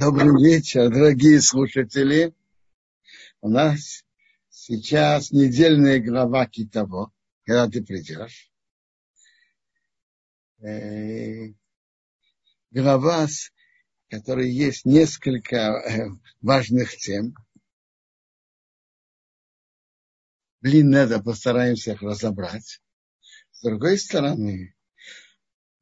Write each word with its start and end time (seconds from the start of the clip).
Добрый 0.00 0.42
вечер, 0.42 0.88
дорогие 0.88 1.42
слушатели. 1.42 2.34
У 3.42 3.50
нас 3.50 4.02
сейчас 4.48 5.30
недельная 5.30 6.00
глава 6.00 6.46
Китово, 6.46 7.12
когда 7.44 7.68
ты 7.68 7.84
придешь. 7.84 8.50
Э, 10.60 11.52
глава, 12.70 13.26
в 13.26 14.10
которой 14.10 14.50
есть 14.50 14.86
несколько 14.86 15.56
э, 15.56 16.08
важных 16.40 16.96
тем. 16.96 17.34
Блин, 20.62 20.88
надо, 20.88 21.22
постараемся 21.22 21.92
их 21.92 22.00
разобрать. 22.00 22.80
С 23.50 23.60
другой 23.60 23.98
стороны, 23.98 24.74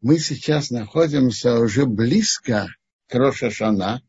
мы 0.00 0.18
сейчас 0.18 0.70
находимся 0.70 1.60
уже 1.60 1.86
близко 1.86 2.66
к 3.06 3.14
Рошашана, 3.14 4.02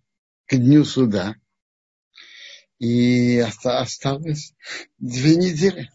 к 0.49 0.55
дню 0.57 0.83
суда. 0.83 1.35
И 2.79 3.37
осталось 3.37 4.53
две 4.97 5.35
недели. 5.35 5.91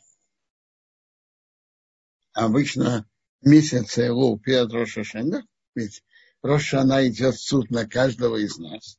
Обычно 2.33 3.09
месяц 3.41 3.99
его 3.99 4.39
перед 4.39 4.71
Рошашана, 4.73 5.47
ведь 5.75 6.05
Рошана 6.43 7.07
идет 7.09 7.37
суд 7.37 7.71
на 7.71 7.87
каждого 7.87 8.37
из 8.37 8.57
нас. 8.59 8.99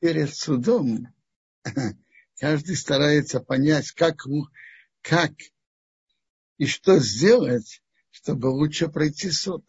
Перед 0.00 0.34
судом 0.34 1.14
каждый 2.38 2.76
старается 2.76 3.40
понять, 3.40 3.92
как, 3.92 4.24
как 5.00 5.32
и 6.58 6.66
что 6.66 6.98
сделать, 6.98 7.82
чтобы 8.10 8.46
лучше 8.46 8.88
пройти 8.88 9.30
суд. 9.30 9.68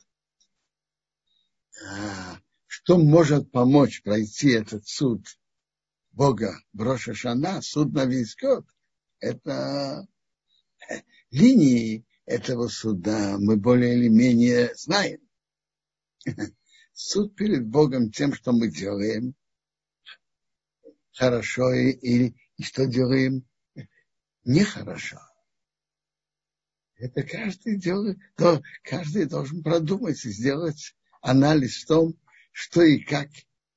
А, 1.83 2.39
что 2.85 2.99
может 2.99 3.51
помочь 3.51 4.03
пройти 4.03 4.51
этот 4.51 4.87
суд 4.87 5.25
Бога 6.11 6.55
Броша 6.71 7.15
Шана, 7.15 7.63
суд 7.63 7.91
на 7.93 8.05
весь 8.05 8.35
год, 8.39 8.63
это 9.19 10.07
линии 11.31 12.05
этого 12.25 12.67
суда 12.67 13.37
мы 13.39 13.57
более 13.57 13.97
или 13.97 14.07
менее 14.07 14.71
знаем. 14.75 15.19
Суд 16.93 17.35
перед 17.35 17.67
Богом 17.67 18.11
тем, 18.11 18.33
что 18.33 18.53
мы 18.53 18.69
делаем, 18.69 19.35
хорошо 21.11 21.73
и, 21.73 21.91
и, 21.91 22.63
что 22.63 22.85
делаем 22.85 23.45
нехорошо. 24.45 25.19
Это 26.95 27.23
каждый 27.23 27.77
делает, 27.77 28.19
каждый 28.83 29.25
должен 29.25 29.61
продумать 29.61 30.23
и 30.23 30.29
сделать 30.29 30.95
анализ 31.21 31.83
в 31.83 31.87
том, 31.87 32.17
что 32.55 32.83
и 32.83 32.99
как 32.99 33.27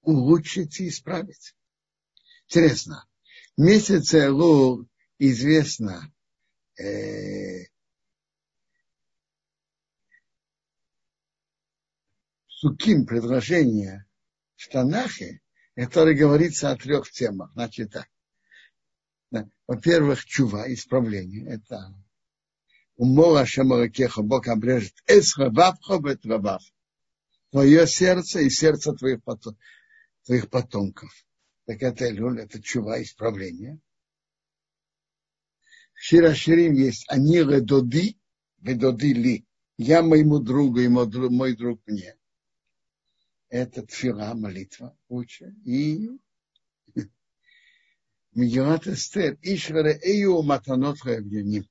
улучшить 0.03 0.79
и 0.79 0.89
исправить. 0.89 1.57
Интересно, 2.47 3.09
в 3.57 3.61
месяце 3.61 4.19
Элу 4.19 4.89
известно 5.19 6.13
э, 6.81 7.65
суким 12.47 13.05
предложение 13.05 14.07
в 14.55 14.69
Танахе, 14.69 15.41
которое 15.75 16.15
говорится 16.15 16.71
о 16.71 16.77
трех 16.77 17.11
темах. 17.11 17.51
Значит 17.55 17.91
так. 17.91 18.09
Во-первых, 19.67 20.25
чува, 20.25 20.73
исправление. 20.73 21.53
Это 21.53 21.93
умора 22.95 23.45
шамаракеха, 23.45 24.23
Бог 24.23 24.47
обрежет 24.47 24.95
эсха 25.09 25.51
вавха 25.51 25.99
бетрабав 25.99 26.63
твое 27.51 27.87
сердце 27.87 28.41
и 28.41 28.51
сердце 28.51 28.93
твоих, 28.93 29.23
потом, 29.23 29.57
твоих 30.25 30.51
потомков. 30.51 31.11
Так 31.67 31.83
это 31.83 32.09
Элюль, 32.09 32.41
это 32.41 32.63
чува 32.63 33.03
исправление. 33.03 33.79
В 35.95 36.01
Широширим 36.01 36.75
есть 36.75 37.05
они 37.09 37.43
доди, 37.43 38.19
ведоди 38.59 39.13
ли. 39.13 39.45
Я 39.77 40.03
моему 40.03 40.39
другу 40.39 40.81
и 40.81 40.89
мой 40.89 41.57
друг, 41.57 41.81
мне. 41.87 42.17
Это 43.49 43.87
тфила, 43.87 44.35
молитва, 44.35 44.97
уча. 45.09 45.55
И 45.65 46.09
Мегилат 48.33 48.87
Эстер, 48.87 49.39
Ишваре 49.43 49.99
Эйу 50.03 50.43
Матанот 50.43 51.01
Хавьюним 51.01 51.69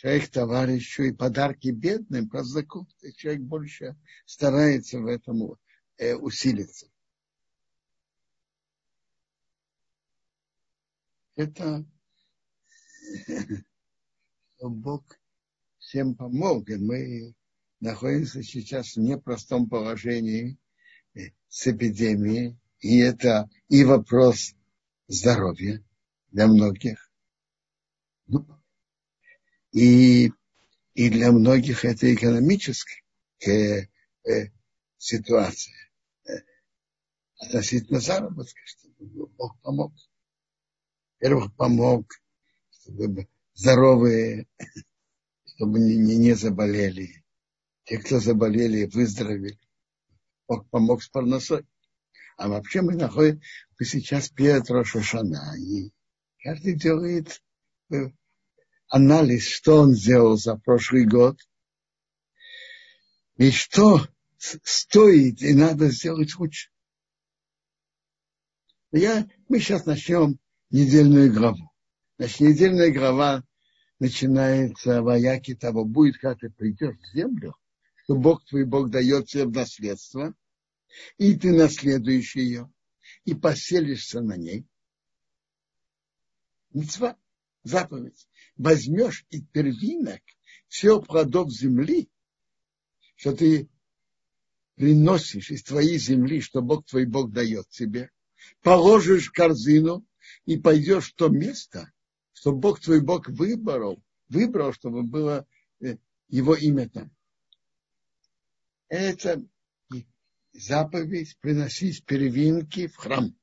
человек 0.00 0.30
товарищу 0.30 1.02
и 1.02 1.12
подарки 1.12 1.68
бедным, 1.68 2.30
простаку, 2.30 2.88
человек 3.16 3.42
больше 3.42 3.98
старается 4.24 4.98
в 4.98 5.06
этом 5.06 5.58
э, 5.98 6.14
усилиться. 6.14 6.86
Это 11.36 11.84
Бог 14.62 15.04
всем 15.78 16.14
помог, 16.14 16.70
и 16.70 16.76
мы 16.76 17.34
находимся 17.80 18.42
сейчас 18.42 18.96
в 18.96 19.00
непростом 19.00 19.68
положении 19.68 20.56
э, 21.12 21.32
с 21.50 21.66
эпидемией, 21.66 22.56
и 22.78 23.00
это 23.00 23.50
и 23.68 23.84
вопрос 23.84 24.54
здоровья 25.08 25.84
для 26.30 26.46
многих. 26.46 27.12
Ну, 28.26 28.59
и, 29.72 30.32
и 30.94 31.10
для 31.10 31.32
многих 31.32 31.84
это 31.84 32.12
экономическая 32.12 33.02
э, 33.46 33.86
э, 34.28 34.50
ситуация 34.98 35.92
э, 36.26 36.32
относительно 37.38 38.00
заработка, 38.00 38.60
чтобы 38.64 39.26
Бог 39.28 39.60
помог. 39.60 39.92
Во-первых, 41.20 41.54
помог, 41.54 42.06
чтобы 42.70 43.28
здоровые, 43.54 44.46
чтобы 45.44 45.78
не, 45.78 45.96
не, 45.96 46.16
не 46.16 46.34
заболели. 46.34 47.24
Те, 47.84 47.98
кто 47.98 48.20
заболели, 48.20 48.86
выздоровели. 48.86 49.58
Бог 50.48 50.68
помог 50.70 51.02
с 51.02 51.08
парносой. 51.08 51.66
А 52.36 52.48
вообще 52.48 52.80
мы 52.80 52.94
находим, 52.94 53.40
мы 53.78 53.84
сейчас 53.84 54.30
перед 54.30 54.68
Рошашана, 54.70 55.54
и 55.58 55.92
каждый 56.38 56.74
делает 56.74 57.42
э, 57.92 58.10
анализ, 58.90 59.46
что 59.46 59.76
он 59.76 59.94
сделал 59.94 60.36
за 60.36 60.56
прошлый 60.56 61.06
год, 61.06 61.38
и 63.36 63.50
что 63.50 64.06
стоит 64.36 65.42
и 65.42 65.54
надо 65.54 65.90
сделать 65.90 66.36
лучше. 66.36 66.70
Я, 68.92 69.28
мы 69.48 69.60
сейчас 69.60 69.86
начнем 69.86 70.38
недельную 70.70 71.32
главу. 71.32 71.70
Значит, 72.18 72.40
недельная 72.40 72.92
глава 72.92 73.44
начинается 74.00 75.02
в 75.02 75.08
Аяке 75.08 75.54
того, 75.54 75.84
будет, 75.84 76.18
как 76.18 76.40
ты 76.40 76.50
придешь 76.50 76.96
в 76.96 77.14
землю, 77.14 77.56
что 78.02 78.16
Бог 78.16 78.44
твой 78.44 78.64
Бог 78.64 78.90
дает 78.90 79.26
тебе 79.26 79.46
в 79.46 79.52
наследство, 79.52 80.34
и 81.16 81.36
ты 81.36 81.52
наследуешь 81.52 82.34
ее, 82.34 82.70
и 83.24 83.34
поселишься 83.34 84.20
на 84.20 84.36
ней. 84.36 84.66
Мецва, 86.72 87.16
заповедь 87.62 88.26
возьмешь 88.60 89.24
из 89.30 89.42
первинок 89.46 90.20
все 90.68 91.00
плодов 91.00 91.50
земли, 91.50 92.10
что 93.16 93.32
ты 93.34 93.70
приносишь 94.74 95.50
из 95.50 95.62
твоей 95.62 95.98
земли, 95.98 96.40
что 96.42 96.60
Бог 96.60 96.84
твой 96.84 97.06
Бог 97.06 97.32
дает 97.32 97.68
тебе, 97.70 98.10
положишь 98.62 99.30
корзину 99.30 100.06
и 100.44 100.58
пойдешь 100.58 101.12
в 101.12 101.14
то 101.14 101.28
место, 101.28 101.90
что 102.32 102.52
Бог 102.52 102.80
твой 102.80 103.00
Бог 103.00 103.28
выбрал, 103.28 104.02
выбрал, 104.28 104.74
чтобы 104.74 105.04
было 105.04 105.46
э, 105.80 105.96
его 106.28 106.54
имя 106.54 106.88
там. 106.90 107.10
Это 108.88 109.42
заповедь 110.52 111.38
приносить 111.40 112.04
первинки 112.04 112.88
в 112.88 112.96
храм. 112.96 113.34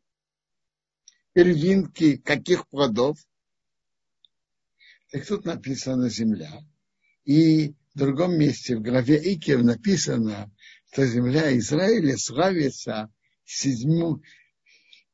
Первинки 1.33 2.18
каких 2.18 2.68
плодов? 2.68 3.18
Так 5.09 5.25
тут 5.25 5.45
написано 5.45 6.09
земля. 6.09 6.65
И 7.24 7.69
в 7.94 7.98
другом 7.98 8.38
месте, 8.38 8.75
в 8.75 8.81
главе 8.81 9.33
Икер, 9.33 9.63
написано, 9.63 10.51
что 10.92 11.06
земля 11.06 11.57
Израиля 11.57 12.18
славится 12.18 13.13
седьму, 13.45 14.21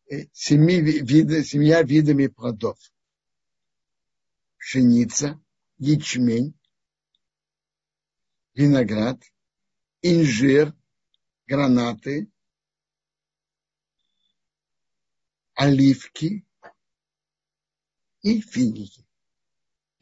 э, 0.10 0.26
семи 0.34 0.82
вида, 0.82 1.44
семья 1.44 1.84
видами 1.84 2.28
плодов. 2.28 2.80
Пшеница, 4.58 5.40
ячмень, 5.78 6.58
виноград, 8.56 9.22
инжир, 10.02 10.74
гранаты, 11.46 12.32
оливки 15.54 16.46
и 18.22 18.42
финики 18.42 19.03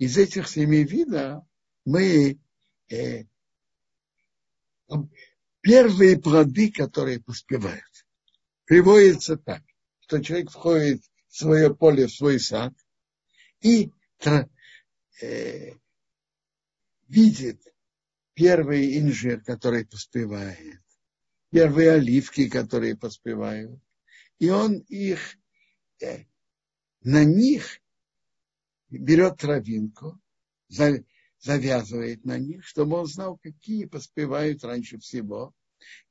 из 0.02 0.18
этих 0.18 0.48
семи 0.48 0.84
видов 0.84 1.44
мы 1.86 2.40
э, 2.90 3.24
первые 5.62 6.20
плоды, 6.20 6.72
которые 6.72 7.20
поспевают. 7.20 8.08
приводится 8.66 9.38
так, 9.38 9.62
что 10.00 10.24
человек 10.24 10.50
входит 10.50 11.04
в 11.28 11.38
свое 11.38 11.76
поле, 11.76 12.08
в 12.08 12.12
свой 12.12 12.40
сад 12.40 12.74
и 13.62 13.92
э, 15.22 15.74
видит 17.08 17.62
первый 18.34 18.98
инжир, 18.98 19.44
который 19.44 19.86
поспевает, 19.86 20.82
первые 21.52 21.92
оливки, 21.92 22.50
которые 22.50 22.98
поспевают, 22.98 23.80
и 24.40 24.50
он 24.50 24.80
их, 24.90 25.38
э, 26.02 26.24
на 27.04 27.24
них 27.24 27.81
берет 28.98 29.38
травинку, 29.38 30.20
завязывает 31.40 32.26
на 32.26 32.38
них, 32.38 32.66
чтобы 32.66 32.98
он 32.98 33.08
знал, 33.08 33.38
какие 33.38 33.86
поспевают 33.86 34.64
раньше 34.64 35.00
всего, 35.00 35.54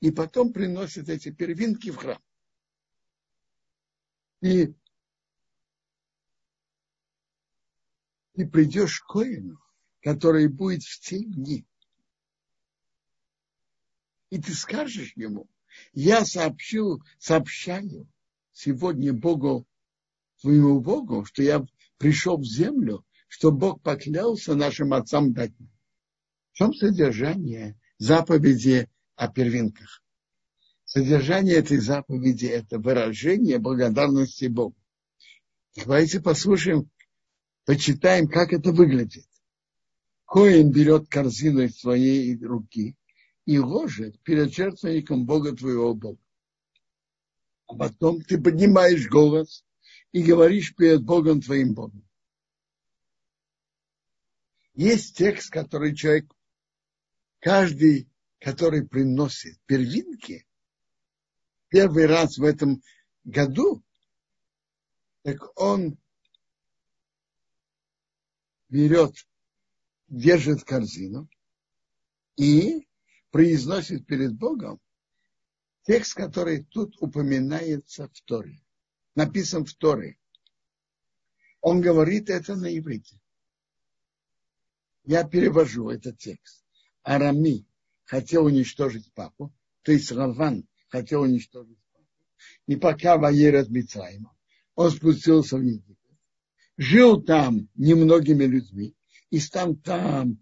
и 0.00 0.11
потом 0.11 0.53
приносит 0.53 1.09
эти 1.09 1.31
первинки 1.31 1.91
в 1.91 1.97
храм. 1.97 2.23
И 4.41 4.75
ты 8.35 8.49
придешь 8.49 9.00
к 9.00 9.06
коину, 9.06 9.61
который 10.00 10.49
будет 10.49 10.83
в 10.83 11.00
те 11.00 11.19
дни, 11.23 11.67
и 14.31 14.41
ты 14.41 14.55
скажешь 14.55 15.12
ему, 15.17 15.49
я 15.93 16.25
сообщу, 16.25 17.03
сообщаю 17.19 18.09
сегодня 18.53 19.12
Богу, 19.12 19.67
твоему 20.41 20.81
Богу, 20.81 21.25
что 21.25 21.43
я 21.43 21.67
пришел 22.00 22.38
в 22.38 22.44
землю, 22.44 23.05
что 23.29 23.52
Бог 23.52 23.82
поклялся 23.82 24.55
нашим 24.55 24.94
отцам 24.94 25.35
дать 25.35 25.52
нам. 25.61 25.70
В 26.52 26.56
чем 26.56 26.75
содержание 26.75 27.79
заповеди 27.99 28.88
о 29.17 29.29
первинках? 29.29 30.02
Содержание 30.87 31.56
этой 31.56 31.76
заповеди– 31.76 32.47
это 32.47 32.79
выражение 32.79 33.58
благодарности 33.58 34.47
Богу. 34.47 34.75
Давайте 35.76 36.20
послушаем, 36.20 36.91
почитаем, 37.67 38.29
как 38.29 38.52
это 38.55 38.73
выглядит. 38.73 39.26
Коин 40.25 40.73
берет 40.73 41.08
корзину 41.08 41.61
из 41.61 41.79
своей 41.79 42.43
руки 42.43 42.97
и 43.44 43.58
ложит 43.58 44.19
перед 44.23 44.52
жертвенником 44.55 45.26
Бога 45.26 45.55
твоего 45.55 45.94
Бога. 45.94 46.19
А 47.67 47.75
потом 47.75 48.23
ты 48.23 48.41
поднимаешь 48.41 49.06
голос 49.06 49.64
и 50.12 50.23
говоришь 50.23 50.75
перед 50.75 51.05
Богом 51.05 51.41
твоим 51.41 51.75
Богом. 51.75 52.07
Есть 54.75 55.17
текст, 55.17 55.51
который 55.51 55.95
человек, 55.95 56.33
каждый, 57.39 58.09
который 58.39 58.87
приносит 58.87 59.61
первинки, 59.67 60.47
первый 61.69 62.07
раз 62.07 62.39
в 62.39 62.45
этом 62.45 62.83
году, 63.25 63.83
так 65.23 65.39
он 65.59 65.99
берет, 68.69 69.15
держит 70.09 70.65
корзину 70.65 71.29
и 72.37 72.89
произносит 73.31 74.07
перед 74.07 74.35
Богом 74.35 74.81
текст, 75.83 76.15
который 76.15 76.65
тут 76.65 76.97
упоминается 77.01 78.09
в 78.09 78.21
Торе. 78.23 78.61
Написан 79.15 79.65
в 79.65 79.75
Торе. 79.75 80.19
Он 81.61 81.81
говорит 81.81 82.31
это 82.31 82.57
на 82.57 82.77
иврите. 82.77 83.21
Я 85.05 85.25
перевожу 85.25 85.91
этот 85.91 86.19
текст. 86.19 86.65
Арами 87.03 87.67
хотел 88.05 88.45
уничтожить 88.47 89.12
папу, 89.12 89.53
то 89.83 89.93
есть 89.93 90.12
Раван 90.12 90.69
хотел 90.89 91.23
уничтожить 91.23 91.79
папу. 91.93 92.07
И 92.67 92.77
пока 92.77 93.17
воерат 93.17 93.69
Мицраима, 93.69 94.37
он 94.75 94.91
спустился 94.91 95.57
в 95.57 95.62
Египет, 95.62 96.19
жил 96.77 97.23
там 97.23 97.69
немногими 97.75 98.45
людьми 98.45 98.95
и 99.31 99.39
стал 99.39 99.77
там 99.77 100.39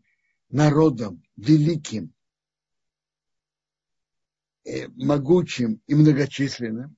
народом 0.48 1.22
великим, 1.36 2.12
э, 4.64 4.88
могучим 4.88 5.82
и 5.86 5.94
многочисленным. 5.94 6.96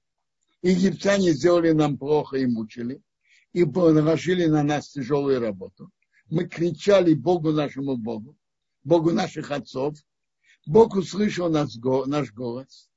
Египтяне 0.63 1.33
сделали 1.33 1.71
нам 1.71 1.99
плохо 1.99 2.37
и 2.37 2.47
мучили, 2.47 3.03
и 3.53 3.65
наложили 3.65 4.47
на 4.47 4.63
нас 4.63 4.91
тяжелую 4.91 5.41
работу 5.41 5.91
мы 6.31 6.47
кричали 6.47 7.15
Богу 7.15 7.53
нашему 7.53 7.97
Богу, 7.97 8.37
Богу 8.85 9.11
наших 9.11 9.51
отцов. 9.51 9.97
Бог 10.67 10.95
услышал 10.95 11.51
наш, 11.51 11.75
наш 12.07 12.33
голос, 12.33 12.89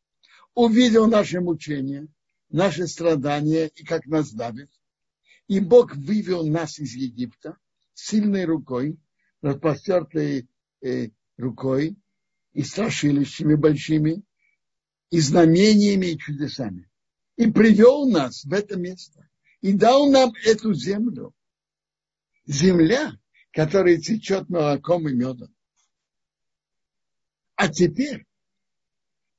увидел 0.54 1.08
наше 1.08 1.42
мучение, 1.42 2.08
наши 2.50 2.88
страдания 2.88 3.68
и 3.68 3.84
как 3.84 4.06
нас 4.06 4.32
давит. 4.32 4.70
И 5.48 5.60
Бог 5.60 5.96
вывел 5.96 6.46
нас 6.46 6.78
из 6.80 6.94
Египта 6.94 7.58
сильной 7.94 8.46
рукой, 8.46 8.98
распростертой 9.42 10.48
э, 10.82 11.10
рукой 11.38 11.98
и 12.54 12.64
страшилищами 12.64 13.56
большими, 13.56 14.24
и 15.10 15.20
знамениями 15.20 16.08
и 16.08 16.18
чудесами. 16.18 16.90
И 17.36 17.52
привел 17.52 18.10
нас 18.10 18.44
в 18.44 18.54
это 18.54 18.78
место. 18.78 19.28
И 19.62 19.74
дал 19.74 20.10
нам 20.10 20.34
эту 20.46 20.74
землю. 20.74 21.34
Земля, 22.46 23.14
который 23.52 24.02
течет 24.02 24.50
молоком 24.50 25.08
и 25.08 25.14
медом. 25.14 25.54
А 27.56 27.70
теперь, 27.70 28.26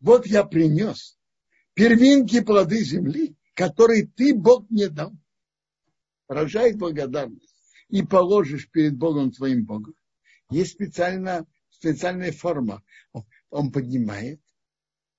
вот 0.00 0.26
я 0.26 0.44
принес 0.44 1.18
первинки 1.74 2.40
плоды 2.40 2.82
земли, 2.82 3.36
которые 3.54 4.06
ты, 4.06 4.34
Бог, 4.34 4.68
мне 4.70 4.88
дал. 4.88 5.12
Рожай 6.28 6.74
благодарность 6.74 7.54
и 7.88 8.02
положишь 8.02 8.70
перед 8.70 8.96
Богом 8.96 9.30
твоим 9.30 9.64
Богом. 9.64 9.94
Есть 10.50 10.72
специальная, 10.72 11.46
специальная 11.70 12.32
форма. 12.32 12.82
Он 13.50 13.70
поднимает 13.70 14.40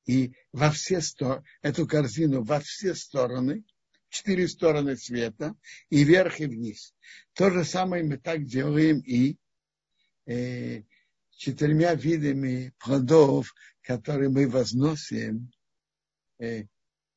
и 0.06 0.34
во 0.52 0.72
все 0.72 1.02
стороны, 1.02 1.44
эту 1.62 1.88
корзину 1.88 2.44
во 2.44 2.60
все 2.60 2.96
стороны 2.96 3.63
четыре 4.10 4.48
стороны 4.48 4.96
света, 4.96 5.56
и 5.90 6.04
вверх, 6.04 6.40
и 6.40 6.46
вниз. 6.46 6.94
То 7.34 7.50
же 7.50 7.66
самое 7.66 8.04
мы 8.04 8.18
так 8.18 8.46
делаем 8.46 9.00
и 9.00 9.38
э, 10.25 10.84
четырьмя 11.31 11.96
видами 11.96 12.74
плодов, 12.80 13.54
которые 13.81 14.30
мы 14.30 14.48
возносим 14.48 15.52
э, 16.40 16.63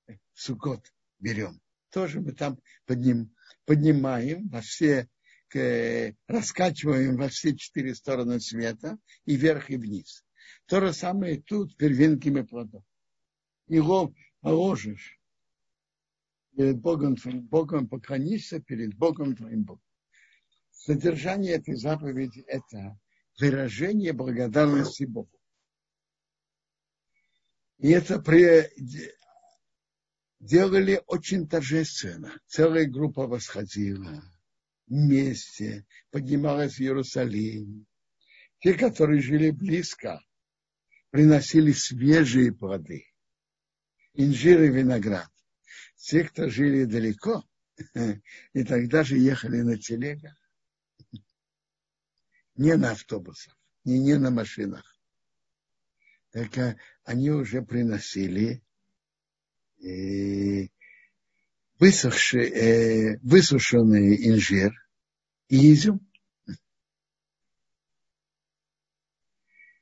в 0.06 0.42
Сукот 0.42 0.92
берем. 1.20 1.60
Тоже 1.90 2.20
мы 2.20 2.32
там 2.32 2.58
подним, 2.84 3.32
поднимаем 3.64 4.48
во 4.48 4.60
все, 4.60 5.08
э, 5.54 6.12
раскачиваем 6.26 7.16
во 7.16 7.28
все 7.28 7.56
четыре 7.56 7.94
стороны 7.94 8.40
света, 8.40 8.98
и 9.24 9.36
вверх, 9.36 9.70
и 9.70 9.76
вниз. 9.76 10.24
То 10.66 10.80
же 10.80 10.92
самое 10.92 11.40
тут 11.40 11.76
первинками 11.76 12.42
плодов. 12.42 12.84
Его 13.68 14.14
положишь 14.40 15.18
перед 16.56 16.80
Богом 16.80 17.16
твоим 17.16 17.42
Богом, 17.42 17.88
поклонишься 17.88 18.60
перед 18.60 18.94
Богом 18.94 19.36
твоим 19.36 19.64
Богом. 19.64 19.82
Содержание 20.70 21.54
этой 21.54 21.74
заповеди– 21.74 22.40
это 22.46 22.98
выражение 23.38 24.12
благодарности 24.12 25.04
Богу. 25.04 25.38
И 27.78 27.90
это 27.90 28.20
при... 28.20 28.68
делали 30.40 31.02
очень 31.06 31.48
торжественно. 31.48 32.40
Целая 32.46 32.86
группа 32.86 33.26
восходила 33.26 34.22
вместе, 34.86 35.86
поднималась 36.10 36.74
в 36.74 36.80
Иерусалим. 36.80 37.86
Те, 38.60 38.74
которые 38.74 39.20
жили 39.20 39.50
близко, 39.50 40.20
приносили 41.10 41.72
свежие 41.72 42.52
плоды, 42.52 43.06
инжир 44.14 44.62
и 44.62 44.68
виноград 44.68 45.28
те, 46.08 46.24
кто 46.24 46.48
жили 46.48 46.84
далеко, 46.84 47.44
и 48.54 48.64
тогда 48.64 49.04
же 49.04 49.18
ехали 49.18 49.60
на 49.60 49.76
телегах, 49.76 50.34
не 52.54 52.74
на 52.76 52.92
автобусах, 52.92 53.56
не, 53.84 53.98
не 53.98 54.16
на 54.16 54.30
машинах. 54.30 54.98
Так 56.30 56.78
они 57.04 57.30
уже 57.30 57.62
приносили 57.62 58.62
э, 59.82 60.68
высохший, 61.78 62.48
э, 62.48 63.18
высушенный 63.18 64.28
инжир 64.30 64.72
и 65.48 65.72
изюм. 65.74 66.07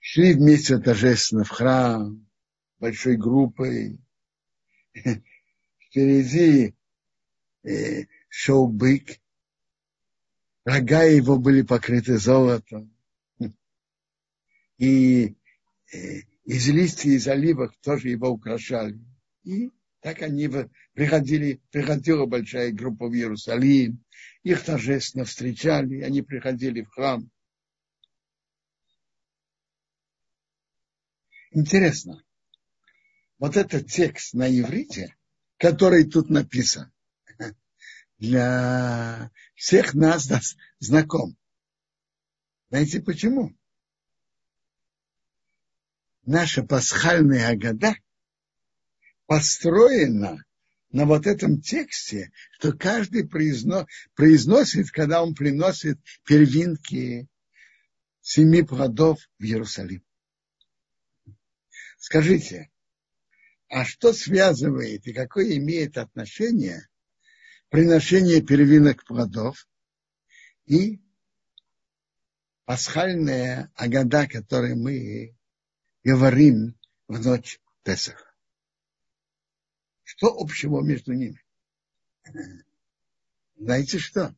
Шли 0.08 0.34
вместе 0.34 0.78
торжественно 0.78 1.42
в 1.42 1.48
храм, 1.48 2.24
большой 2.78 3.16
группой, 3.16 3.98
впереди 5.80 6.76
э, 7.64 8.04
шел 8.28 8.68
бык, 8.68 9.18
рога 10.64 11.02
его 11.02 11.38
были 11.40 11.62
покрыты 11.62 12.18
золотом, 12.18 12.96
и 14.78 15.34
э, 15.92 16.20
из 16.44 16.68
листьев 16.68 17.06
из 17.06 17.26
оливок 17.26 17.74
тоже 17.82 18.10
его 18.10 18.28
украшали. 18.28 19.00
И 19.42 19.72
Так 20.02 20.22
они 20.22 20.48
приходили, 20.92 21.60
приходила 21.72 22.26
большая 22.26 22.70
группа 22.70 23.08
в 23.08 23.12
Иерусалим, 23.12 24.04
их 24.44 24.62
торжественно 24.62 25.24
встречали, 25.24 26.02
они 26.02 26.22
приходили 26.22 26.82
в 26.82 26.90
храм. 26.90 27.28
Интересно, 31.56 32.22
вот 33.38 33.56
этот 33.56 33.90
текст 33.90 34.34
на 34.34 34.46
иврите, 34.46 35.16
который 35.56 36.04
тут 36.04 36.28
написан, 36.28 36.92
для 38.18 39.30
всех 39.54 39.94
нас 39.94 40.28
знаком. 40.80 41.34
Знаете 42.68 43.00
почему? 43.00 43.56
Наша 46.26 46.62
пасхальная 46.62 47.56
года 47.56 47.96
построена 49.24 50.44
на 50.90 51.06
вот 51.06 51.26
этом 51.26 51.62
тексте, 51.62 52.32
что 52.52 52.74
каждый 52.74 53.26
произно, 53.26 53.86
произносит, 54.14 54.90
когда 54.90 55.22
он 55.22 55.34
приносит 55.34 55.98
первинки 56.26 57.26
семи 58.20 58.62
плодов 58.62 59.26
в 59.38 59.42
Иерусалим. 59.42 60.05
Скажите, 62.06 62.70
а 63.68 63.84
что 63.84 64.12
связывает 64.12 65.04
и 65.08 65.12
какое 65.12 65.56
имеет 65.56 65.98
отношение 65.98 66.86
приношение 67.68 68.40
первинок 68.42 69.04
плодов 69.04 69.66
и 70.66 71.02
пасхальная 72.64 73.72
агада, 73.74 74.28
которую 74.28 74.76
мы 74.76 75.36
говорим 76.04 76.78
в 77.08 77.18
ночь 77.26 77.60
Песах. 77.82 78.38
Что 80.04 80.28
общего 80.28 80.82
между 80.82 81.12
ними? 81.12 81.44
Знаете 83.56 83.98
что? 83.98 84.32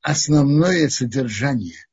Основное 0.00 0.88
содержание 0.88 1.86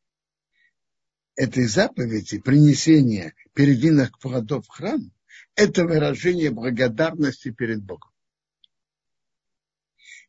этой 1.40 1.68
заповеди, 1.68 2.38
принесения 2.38 3.34
первинок 3.54 4.20
плодов 4.20 4.66
в 4.66 4.70
храм, 4.70 5.10
это 5.56 5.86
выражение 5.86 6.52
благодарности 6.52 7.50
перед 7.50 7.82
Богом. 7.82 8.12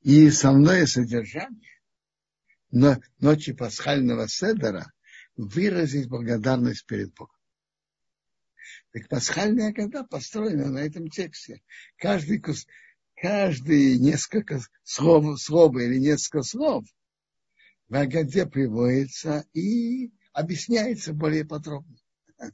И 0.03 0.29
основное 0.29 0.87
содержание 0.87 1.81
но 2.71 3.01
ночи 3.19 3.53
пасхального 3.53 4.29
седера 4.29 4.93
выразить 5.37 6.09
благодарность 6.09 6.87
перед 6.87 7.13
Богом. 7.15 7.35
Так 8.93 9.09
пасхальная 9.09 9.73
года 9.73 10.05
построена 10.05 10.71
на 10.71 10.79
этом 10.79 11.09
тексте. 11.09 11.61
Каждый, 11.97 12.41
каждый 13.17 13.99
несколько 13.99 14.61
слов, 14.85 15.41
слов 15.41 15.75
или 15.75 15.99
несколько 15.99 16.43
слов 16.43 16.85
в 17.89 17.95
Агаде 17.97 18.47
приводится 18.47 19.45
и 19.53 20.13
объясняется 20.33 21.13
более 21.13 21.45
подробно. 21.45 21.97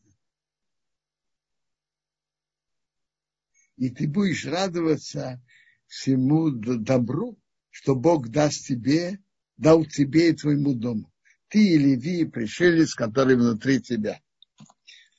И 3.76 3.90
ты 3.90 4.08
будешь 4.08 4.44
радоваться 4.46 5.42
всему 5.86 6.50
добру, 6.50 7.38
что 7.70 7.94
Бог 7.94 8.28
даст 8.28 8.66
тебе, 8.66 9.18
дал 9.56 9.84
тебе 9.84 10.30
и 10.30 10.34
твоему 10.34 10.74
дому. 10.74 11.12
Ты 11.48 11.74
и 11.74 11.78
Леви, 11.78 12.24
пришелец, 12.24 12.94
который 12.94 13.36
внутри 13.36 13.80
тебя. 13.80 14.20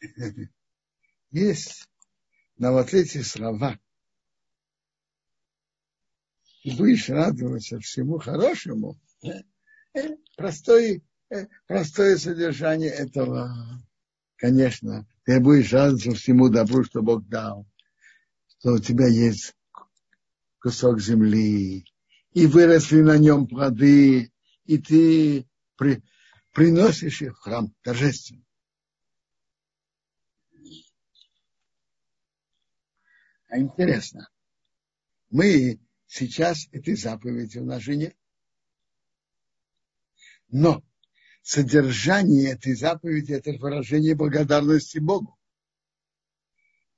Есть 1.32 1.88
на 2.58 2.72
вот 2.72 2.94
эти 2.94 3.22
слова. 3.22 3.80
И 6.64 6.76
будешь 6.76 7.10
радоваться 7.10 7.80
всему 7.80 8.18
хорошему. 8.18 9.00
Простое, 10.36 11.02
простое 11.66 12.18
содержание 12.18 12.90
этого, 12.90 13.52
конечно, 14.38 15.08
ты 15.24 15.40
будешь 15.40 15.74
радоваться 15.74 16.12
всему 16.12 16.50
добру, 16.50 16.84
что 16.84 17.02
Бог 17.02 17.28
дал, 17.28 17.68
что 18.60 18.74
у 18.74 18.80
тебя 18.80 19.08
есть 19.08 19.56
кусок 20.60 21.00
земли, 21.00 21.86
и 22.32 22.46
выросли 22.46 23.02
на 23.02 23.18
нем 23.18 23.48
плоды, 23.48 24.32
и 24.66 24.78
ты 24.78 25.48
при, 25.76 26.04
приносишь 26.54 27.22
их 27.22 27.38
в 27.38 27.42
храм 27.42 27.74
торжественно. 27.82 28.44
А 33.50 33.60
интересно, 33.60 34.30
мы 35.30 35.80
сейчас 36.06 36.68
этой 36.72 36.96
заповеди 36.96 37.60
у 37.60 37.66
нас 37.66 37.82
же 37.82 37.96
нет. 37.96 38.16
Но 40.50 40.84
содержание 41.48 42.52
этой 42.52 42.76
заповеди– 42.76 43.32
это 43.34 43.54
выражение 43.54 44.16
благодарности 44.16 44.98
Богу. 44.98 45.40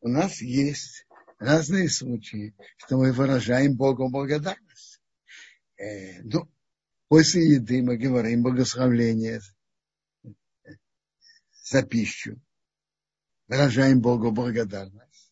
У 0.01 0.07
нас 0.07 0.41
есть 0.41 1.05
разные 1.37 1.87
случаи, 1.87 2.55
что 2.77 2.97
мы 2.97 3.11
выражаем 3.11 3.77
Богу 3.77 4.09
благодарность. 4.09 5.01
Э, 5.77 6.23
ну, 6.23 6.49
после 7.09 7.47
еды 7.57 7.83
мы 7.83 7.97
говорим 7.97 8.41
благословление 8.41 9.39
за 11.63 11.83
пищу, 11.83 12.41
выражаем 13.47 14.01
Богу 14.01 14.31
благодарность. 14.31 15.31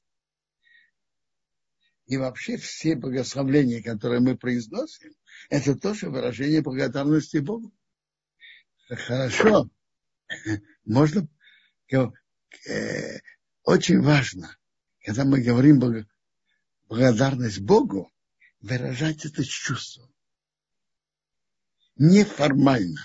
И 2.06 2.18
вообще 2.18 2.58
все 2.58 2.96
благословления, 2.96 3.82
которые 3.82 4.20
мы 4.20 4.38
произносим, 4.38 5.12
это 5.50 5.76
тоже 5.76 6.12
выражение 6.12 6.62
благодарности 6.62 7.38
Богу. 7.38 7.74
Хорошо. 8.90 9.70
Можно, 10.86 11.28
э, 11.92 12.10
очень 13.64 14.02
важно, 14.02 14.58
когда 15.04 15.26
мы 15.26 15.42
говорим 15.42 15.82
благодарность 16.88 17.60
Богу, 17.60 18.12
выражать 18.62 19.26
это 19.26 19.44
чувство. 19.44 20.10
Неформально. 21.98 23.02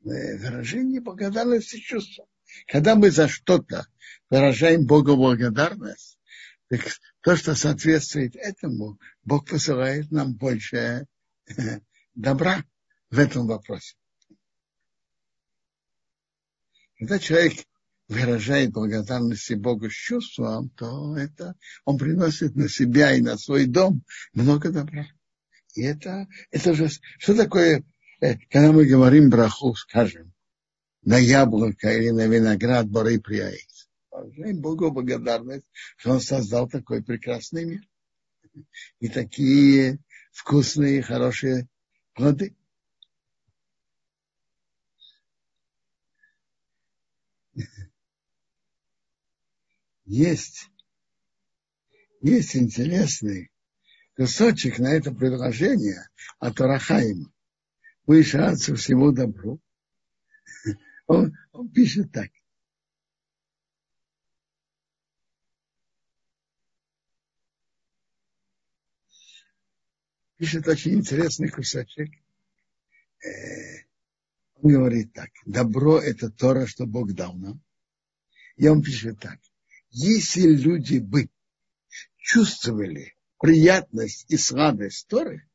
Выражение 0.00 1.00
благодарности 1.00 1.78
чувства. 1.78 2.26
Когда 2.66 2.94
мы 2.94 3.10
за 3.10 3.28
что-то 3.28 3.86
выражаем 4.30 4.86
Богу 4.86 5.16
благодарность, 5.16 6.18
так 6.68 6.80
то, 7.20 7.36
что 7.36 7.54
соответствует 7.54 8.36
этому, 8.36 8.98
Бог 9.24 9.48
посылает 9.48 10.10
нам 10.10 10.34
больше 10.34 11.06
добра 12.14 12.64
в 13.10 13.18
этом 13.18 13.46
вопросе. 13.46 13.94
Когда 16.98 17.18
человек 17.18 17.64
выражает 18.08 18.72
благодарность 18.72 19.54
Богу 19.54 19.90
с 19.90 19.94
чувством, 19.94 20.70
то 20.70 21.16
это 21.16 21.54
он 21.84 21.98
приносит 21.98 22.56
на 22.56 22.68
себя 22.68 23.14
и 23.14 23.20
на 23.20 23.36
свой 23.36 23.66
дом 23.66 24.02
много 24.32 24.70
добра. 24.70 25.06
И 25.74 25.82
это, 25.82 26.26
это 26.50 26.74
же, 26.74 26.88
что 27.18 27.36
такое, 27.36 27.84
э, 28.20 28.36
когда 28.50 28.72
мы 28.72 28.86
говорим 28.86 29.30
браху, 29.30 29.74
скажем, 29.74 30.32
на 31.02 31.18
яблоко 31.18 31.92
или 31.92 32.10
на 32.10 32.26
виноград 32.26 32.88
боры 32.88 33.20
прияется. 33.20 33.86
Богу 34.54 34.90
благодарность, 34.90 35.64
что 35.96 36.12
он 36.12 36.20
создал 36.20 36.68
такой 36.68 37.04
прекрасный 37.04 37.64
мир. 37.64 37.80
И 38.98 39.08
такие 39.08 40.00
вкусные, 40.32 41.02
хорошие 41.02 41.68
плоды. 42.14 42.56
Есть, 50.08 50.70
есть 52.22 52.56
интересный 52.56 53.50
кусочек 54.16 54.78
на 54.78 54.86
это 54.94 55.12
предложение 55.12 56.08
от 56.38 56.58
Арахаима. 56.58 57.30
Выше 58.06 58.38
отцу 58.38 58.74
всему 58.76 59.12
добру. 59.12 59.60
Он, 61.08 61.36
он 61.52 61.68
пишет 61.70 62.10
так. 62.10 62.30
Пишет 70.38 70.66
очень 70.68 70.94
интересный 70.94 71.50
кусочек. 71.50 72.10
Э, 73.22 73.84
он 74.54 74.72
говорит 74.72 75.12
так. 75.12 75.30
Добро– 75.44 75.98
это 76.00 76.30
то, 76.30 76.66
что 76.66 76.86
Бог 76.86 77.12
дал 77.12 77.34
нам. 77.34 77.62
И 78.56 78.68
он 78.68 78.82
пишет 78.82 79.18
так. 79.20 79.38
Если 79.90 80.42
люди 80.42 80.98
бы 80.98 81.28
чувствовали 82.16 83.14
приятность 83.38 84.26
и 84.28 84.36
сладость 84.36 85.06
Торы, 85.08 85.48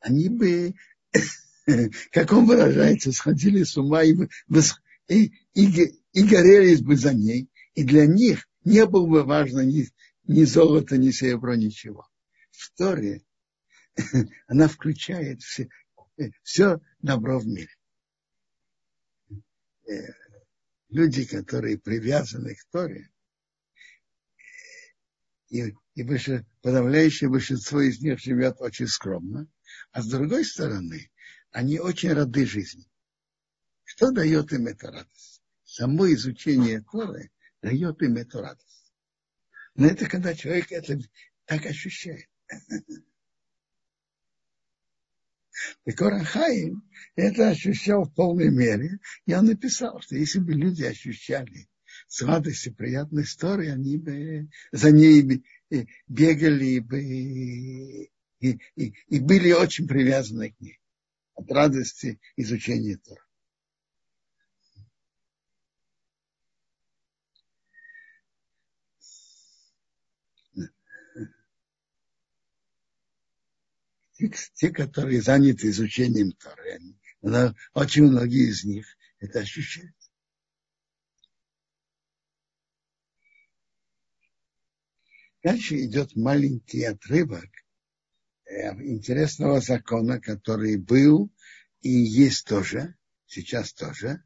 они 0.00 0.28
бы, 0.28 0.74
как 2.10 2.32
он 2.32 2.46
выражается, 2.46 3.12
сходили 3.12 3.62
с 3.62 3.76
ума 3.76 4.02
и, 4.02 4.14
и, 5.08 5.32
и, 5.54 6.00
и 6.12 6.22
горелись 6.22 6.82
бы 6.82 6.96
за 6.96 7.14
ней, 7.14 7.48
И 7.74 7.84
для 7.84 8.06
них 8.06 8.46
не 8.64 8.86
было 8.86 9.06
бы 9.06 9.24
важно 9.24 9.60
ни, 9.60 9.88
ни 10.24 10.44
золото, 10.44 10.98
ни 10.98 11.10
серебро, 11.10 11.54
ничего. 11.54 12.06
В 12.50 12.70
Торе 12.76 13.22
она 14.46 14.68
включает 14.68 15.42
все, 15.42 15.68
все 16.42 16.80
добро 17.00 17.38
в 17.38 17.46
мире. 17.46 17.74
Э, 19.88 20.12
люди, 20.88 21.24
которые 21.24 21.78
привязаны 21.78 22.54
к 22.54 22.64
Торе, 22.70 23.10
и, 25.48 25.74
и 25.94 26.02
больше, 26.02 26.46
подавляющее 26.62 27.30
большинство 27.30 27.80
из 27.80 28.00
них 28.00 28.18
живет 28.20 28.56
очень 28.60 28.86
скромно, 28.86 29.46
а 29.92 30.02
с 30.02 30.06
другой 30.06 30.44
стороны, 30.44 31.10
они 31.50 31.78
очень 31.78 32.12
рады 32.12 32.46
жизни. 32.46 32.86
Что 33.84 34.10
дает 34.10 34.52
им 34.52 34.66
эта 34.66 34.90
радость? 34.90 35.42
Само 35.64 36.12
изучение 36.12 36.84
Торы 36.90 37.30
дает 37.62 38.02
им 38.02 38.16
эту 38.16 38.40
радость. 38.40 38.92
Но 39.74 39.86
это 39.86 40.08
когда 40.08 40.34
человек 40.34 40.72
это 40.72 40.98
так 41.44 41.64
ощущает. 41.66 42.28
И 45.84 45.92
Корахаим 45.92 46.82
это 47.14 47.50
ощущал 47.50 48.04
в 48.04 48.14
полной 48.14 48.50
мере. 48.50 48.98
Я 49.26 49.42
написал, 49.42 50.00
что 50.00 50.16
если 50.16 50.40
бы 50.40 50.52
люди 50.52 50.82
ощущали 50.82 51.68
сладость 52.08 52.66
и 52.66 52.70
приятной 52.70 53.24
истории, 53.24 53.70
они 53.70 53.96
бы 53.96 54.48
за 54.72 54.90
ней 54.90 55.42
бегали 56.08 56.78
бы 56.78 57.02
и, 57.02 58.10
и, 58.40 58.94
и 59.08 59.20
были 59.20 59.52
очень 59.52 59.88
привязаны 59.88 60.52
к 60.52 60.60
ней 60.60 60.78
от 61.34 61.50
радости 61.50 62.20
изучения 62.36 62.96
Тора. 62.98 63.24
те, 74.14 74.30
те, 74.54 74.70
которые 74.70 75.22
заняты 75.22 75.68
изучением 75.70 76.32
Торы, 76.32 76.80
очень 77.74 78.04
многие 78.04 78.48
из 78.50 78.64
них 78.64 78.86
это 79.18 79.40
ощущают. 79.40 79.94
Дальше 85.44 85.84
идет 85.84 86.16
маленький 86.16 86.84
отрывок 86.84 87.50
э, 88.46 88.70
интересного 88.82 89.60
закона, 89.60 90.18
который 90.18 90.78
был 90.78 91.30
и 91.82 91.90
есть 91.90 92.46
тоже, 92.46 92.96
сейчас 93.26 93.74
тоже. 93.74 94.24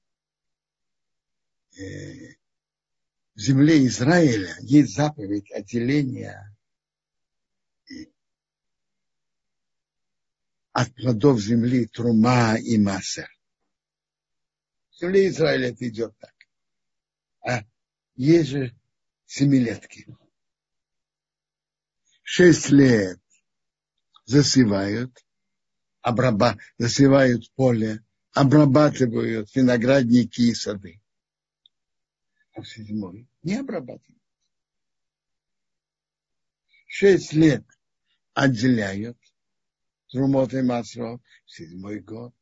Э, 1.77 2.35
в 3.35 3.41
земле 3.41 3.85
Израиля 3.89 4.57
есть 4.61 4.95
заповедь 4.95 5.51
отделения 5.51 6.57
от 10.71 10.95
плодов 10.95 11.41
земли 11.41 11.87
Трума 11.87 12.57
и 12.61 12.79
Масер. 12.79 13.29
В 14.93 15.01
земле 15.01 15.27
Израиля 15.27 15.71
это 15.71 15.89
идет 15.89 16.17
так. 16.19 16.35
А 17.41 17.65
есть 18.15 18.51
же 18.51 18.77
семилетки. 19.27 20.07
Шесть 22.31 22.69
лет 22.69 23.19
засевают, 24.27 25.27
обраба, 26.03 26.59
засевают 26.77 27.51
поле, 27.55 28.05
обрабатывают 28.33 29.49
виноградники 29.57 30.43
и 30.43 30.55
сады. 30.55 31.01
А 32.53 32.61
в 32.61 32.69
седьмой 32.69 33.27
не 33.43 33.57
обрабатывают. 33.57 34.23
Шесть 36.87 37.33
лет 37.33 37.65
отделяют, 38.35 39.17
Трумот 40.09 40.53
и 40.53 40.61
в 40.61 41.23
седьмой 41.47 42.01
год 42.01 42.35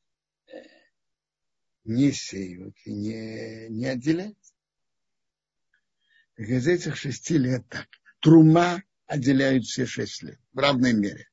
не 1.85 2.11
сеют 2.11 2.75
и 2.87 2.93
не, 2.93 3.69
не 3.69 3.87
отделяют. 3.87 4.37
Так 6.35 6.49
из 6.49 6.67
этих 6.67 6.97
шести 6.97 7.39
лет 7.39 7.69
так. 7.69 7.87
Трума 8.19 8.83
отделяют 9.07 9.65
все 9.65 9.87
шесть 9.87 10.23
лет 10.23 10.39
в 10.53 10.59
равной 10.59 10.93
мере. 10.93 11.29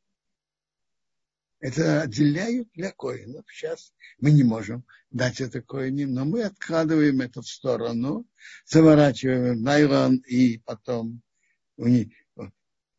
Это 1.59 2.01
отделяют 2.01 2.69
для 2.73 2.91
коинов. 2.91 3.45
Сейчас 3.49 3.93
мы 4.19 4.31
не 4.31 4.43
можем 4.43 4.85
дать 5.11 5.39
это 5.39 5.61
коинам, 5.61 6.13
но 6.13 6.25
мы 6.25 6.43
откладываем 6.43 7.21
это 7.21 7.41
в 7.41 7.47
сторону, 7.47 8.27
заворачиваем 8.65 9.57
в 9.57 9.61
найлон 9.61 10.17
и 10.17 10.57
потом 10.57 11.21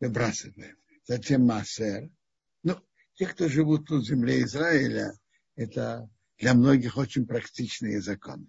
выбрасываем. 0.01 0.77
Затем 1.07 1.45
массер– 1.45 2.11
те, 3.15 3.27
кто 3.27 3.49
живут 3.49 3.87
тут 3.87 4.03
в 4.03 4.07
земле 4.07 4.43
Израиля, 4.43 5.17
это 5.55 6.11
для 6.39 6.55
многих 6.55 6.97
очень 6.97 7.27
практичные 7.27 8.01
законы. 8.01 8.47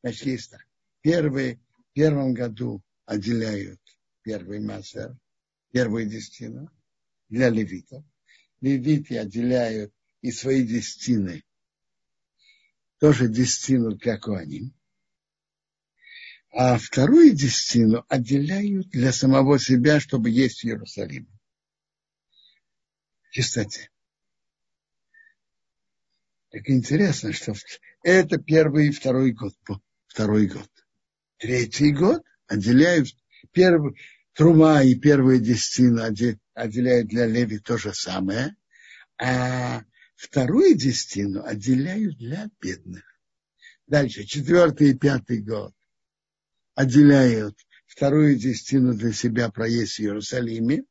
Значит, 0.00 0.26
есть 0.26 0.50
так. 0.50 0.64
Первый, 1.00 1.60
в 1.76 1.92
первом 1.92 2.32
году 2.32 2.82
отделяют 3.04 3.80
первый 4.22 4.60
массер, 4.60 5.16
первую 5.76 6.06
десятину 6.06 6.70
для 7.28 7.50
левитов. 7.50 8.02
Левиты 8.62 9.18
отделяют 9.18 9.92
и 10.22 10.32
свои 10.32 10.66
десятины, 10.66 11.44
тоже 12.98 13.28
десятину 13.28 13.94
для 13.94 14.16
коаним. 14.16 14.74
А 16.48 16.78
вторую 16.78 17.34
десятину 17.34 18.06
отделяют 18.08 18.88
для 18.88 19.12
самого 19.12 19.58
себя, 19.58 20.00
чтобы 20.00 20.30
есть 20.30 20.62
в 20.62 20.64
Иерусалиме. 20.64 21.28
Чистоте. 23.30 23.90
Так 26.52 26.70
интересно, 26.70 27.34
что 27.34 27.52
это 28.02 28.38
первый 28.38 28.88
и 28.88 28.92
второй 28.92 29.32
год. 29.32 29.54
Второй 30.06 30.46
год. 30.46 30.70
Третий 31.36 31.92
год 31.92 32.22
отделяют 32.46 33.08
первый, 33.52 33.94
трума 34.36 34.82
и 34.82 34.94
первые 34.94 35.40
десятины 35.40 36.00
отделяют 36.54 37.08
для 37.08 37.26
Леви 37.26 37.58
то 37.58 37.78
же 37.78 37.94
самое, 37.94 38.54
а 39.18 39.82
вторую 40.14 40.76
десятину 40.76 41.42
отделяют 41.42 42.18
для 42.18 42.48
бедных. 42.60 43.02
Дальше, 43.86 44.24
четвертый 44.24 44.90
и 44.90 44.94
пятый 44.94 45.40
год 45.42 45.72
отделяют 46.74 47.58
вторую 47.86 48.36
десятину 48.36 48.92
для 48.92 49.12
себя 49.14 49.50
проезд 49.50 49.96
в 49.96 50.00
Иерусалиме, 50.00 50.84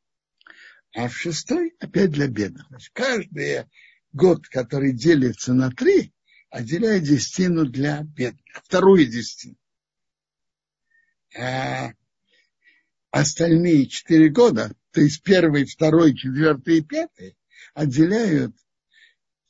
а 0.95 1.07
в 1.07 1.15
шестой 1.15 1.75
опять 1.79 2.11
для 2.11 2.27
бедных. 2.27 2.65
Значит, 2.69 2.91
каждая 2.93 3.69
год, 4.11 4.47
который 4.47 4.91
делится 4.91 5.53
на 5.53 5.69
три, 5.69 6.13
отделяет 6.49 7.03
десятину 7.03 7.65
для 7.65 8.01
бедных, 8.01 8.63
вторую 8.63 9.05
десятину. 9.05 9.57
А 11.37 11.91
остальные 13.15 13.87
четыре 13.87 14.27
года, 14.27 14.75
то 14.91 14.99
есть 14.99 15.23
первый, 15.23 15.63
второй, 15.63 16.17
четвертый 16.17 16.79
и 16.79 16.81
пятый, 16.81 17.37
отделяют 17.73 18.53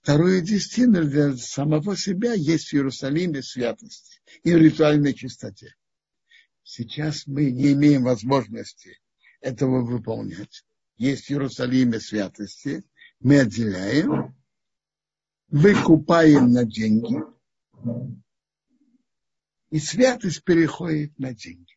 вторую 0.02 0.44
десятину 0.44 1.04
для 1.04 1.36
самого 1.36 1.98
себя 1.98 2.34
есть 2.34 2.70
в 2.70 2.74
Иерусалиме 2.76 3.42
святости 3.42 4.22
и 4.44 4.54
в 4.54 4.58
ритуальной 4.58 5.16
чистоте. 5.16 5.74
Сейчас 6.62 7.26
мы 7.26 7.50
не 7.50 7.74
имеем 7.74 8.04
возможности 8.04 9.00
этого 9.42 9.82
выполнять. 9.84 10.64
Есть 10.98 11.26
в 11.26 11.32
Иерусалиме 11.32 12.00
святости, 12.00 12.84
мы 13.20 13.40
отделяем, 13.40 14.36
выкупаем 15.48 16.52
на 16.52 16.66
деньги, 16.66 17.18
и 19.72 19.80
святость 19.80 20.44
переходит 20.44 21.18
на 21.18 21.34
деньги. 21.34 21.75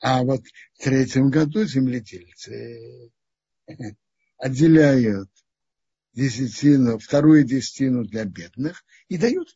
А 0.00 0.22
вот 0.22 0.42
в 0.74 0.82
третьем 0.82 1.30
году 1.30 1.64
земледельцы 1.64 3.12
отделяют 4.38 5.30
десятину, 6.14 6.98
вторую 6.98 7.44
десятину 7.44 8.04
для 8.04 8.24
бедных 8.24 8.84
и 9.08 9.18
дают. 9.18 9.54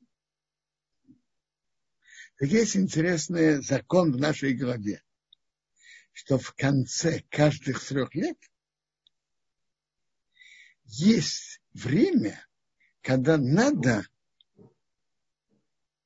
Так 2.39 2.49
есть 2.51 2.77
интересный 2.77 3.63
закон 3.63 4.13
в 4.13 4.19
нашей 4.19 4.53
голове, 4.53 5.03
что 6.13 6.39
в 6.39 6.53
конце 6.53 7.25
каждых 7.31 7.83
трех 7.83 8.15
лет 8.15 8.39
есть 10.85 11.63
время, 11.73 12.47
когда 13.01 13.39
надо 13.39 14.07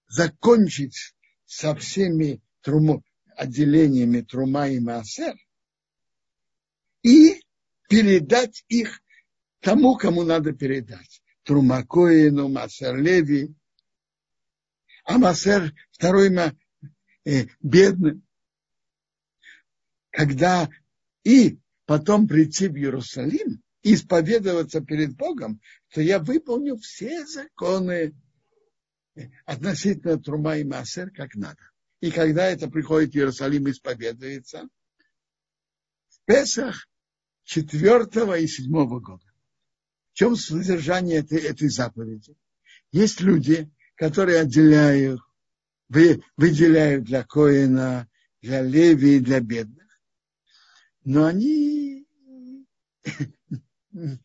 закончить 0.06 1.16
со 1.44 1.74
всеми 1.74 2.40
труму, 2.60 3.02
отделениями 3.38 4.20
Трума 4.20 4.68
и 4.68 4.80
Маасер 4.80 5.36
и 7.02 7.40
передать 7.88 8.64
их 8.68 9.00
тому, 9.60 9.96
кому 9.96 10.24
надо 10.24 10.52
передать. 10.52 11.22
Трума 11.44 11.84
Коину, 11.84 12.48
Маасер 12.48 12.96
Леви. 12.96 13.54
А 15.04 15.18
Маасер, 15.18 15.72
второй 15.92 16.30
э, 17.24 17.46
бедным. 17.60 18.22
Когда 20.10 20.68
и 21.24 21.58
потом 21.86 22.26
прийти 22.26 22.68
в 22.68 22.76
Иерусалим 22.76 23.62
и 23.82 23.94
исповедоваться 23.94 24.80
перед 24.80 25.16
Богом, 25.16 25.60
то 25.92 26.00
я 26.00 26.18
выполню 26.18 26.76
все 26.76 27.24
законы 27.24 28.14
относительно 29.46 30.18
Трума 30.18 30.56
и 30.56 30.64
Массер 30.64 31.10
как 31.10 31.34
надо. 31.34 31.60
И 32.00 32.10
когда 32.10 32.46
это 32.46 32.68
приходит 32.68 33.12
в 33.12 33.16
Иерусалим 33.16 33.68
исповедуется, 33.70 34.68
в 36.08 36.24
Песах 36.24 36.88
четвертого 37.44 38.38
и 38.38 38.46
седьмого 38.46 39.00
года. 39.00 39.24
В 40.12 40.14
чем 40.14 40.36
содержание 40.36 41.20
этой, 41.20 41.38
этой 41.38 41.68
заповеди? 41.68 42.36
Есть 42.92 43.20
люди, 43.20 43.70
которые 43.94 44.40
отделяют, 44.40 45.20
вы, 45.88 46.22
выделяют 46.36 47.04
для 47.04 47.24
Коина, 47.24 48.08
для 48.42 48.62
Леви 48.62 49.16
и 49.16 49.20
для 49.20 49.40
бедных, 49.40 49.86
но 51.04 51.24
они 51.24 52.06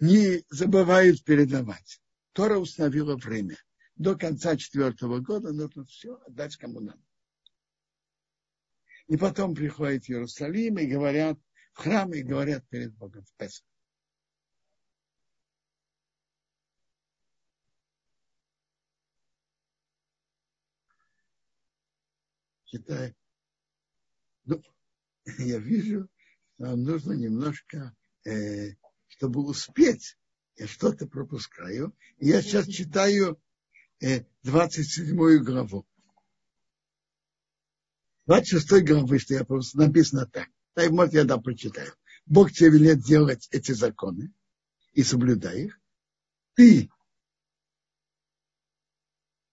не 0.00 0.44
забывают 0.48 1.22
передавать. 1.24 2.00
Тора 2.32 2.58
установила 2.58 3.16
время. 3.16 3.56
До 4.00 4.16
конца 4.16 4.56
четвертого 4.56 5.18
года 5.18 5.52
нужно 5.52 5.84
все 5.84 6.14
отдать 6.26 6.56
кому 6.56 6.80
надо. 6.80 7.02
И 9.08 9.18
потом 9.18 9.54
приходят 9.54 10.04
в 10.04 10.08
Иерусалим 10.08 10.78
и 10.78 10.86
говорят 10.86 11.38
в 11.74 11.80
храм 11.80 12.10
и 12.14 12.22
говорят 12.22 12.66
перед 12.70 12.94
Богом 12.94 13.26
в 13.26 13.34
Песах. 13.34 13.66
Читаю. 22.64 23.14
Ну, 24.46 24.62
я 25.36 25.58
вижу, 25.58 26.08
что 26.54 26.64
нам 26.64 26.84
нужно 26.84 27.12
немножко, 27.12 27.94
э, 28.24 28.76
чтобы 29.08 29.44
успеть. 29.44 30.16
Я 30.56 30.66
что-то 30.66 31.06
пропускаю. 31.06 31.94
Я 32.16 32.40
сейчас 32.40 32.66
читаю 32.66 33.38
27 34.00 35.38
главу. 35.44 35.86
26 38.26 38.84
главы, 38.84 39.18
что 39.18 39.34
я 39.34 39.44
просто 39.44 39.78
написано 39.78 40.26
так. 40.26 40.48
Так, 40.74 40.90
может, 40.90 41.14
я 41.14 41.24
да 41.24 41.38
прочитаю. 41.38 41.92
Бог 42.26 42.52
тебе 42.52 42.70
велит 42.70 43.00
делать 43.00 43.48
эти 43.50 43.72
законы 43.72 44.32
и 44.92 45.02
соблюдай 45.02 45.64
их. 45.64 45.80
Ты 46.54 46.90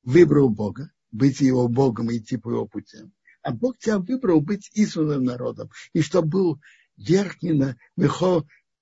выбрал 0.03 0.49
Бога, 0.49 0.91
быть 1.11 1.41
его 1.41 1.67
Богом 1.67 2.11
и 2.11 2.17
идти 2.17 2.37
по 2.37 2.51
его 2.51 2.67
путям. 2.67 3.13
А 3.41 3.51
Бог 3.51 3.77
тебя 3.79 3.99
выбрал 3.99 4.41
быть 4.41 4.69
избранным 4.73 5.23
народом, 5.23 5.69
и 5.93 6.01
чтобы 6.01 6.27
был 6.29 6.61
верхний 6.95 7.53
на 7.53 7.77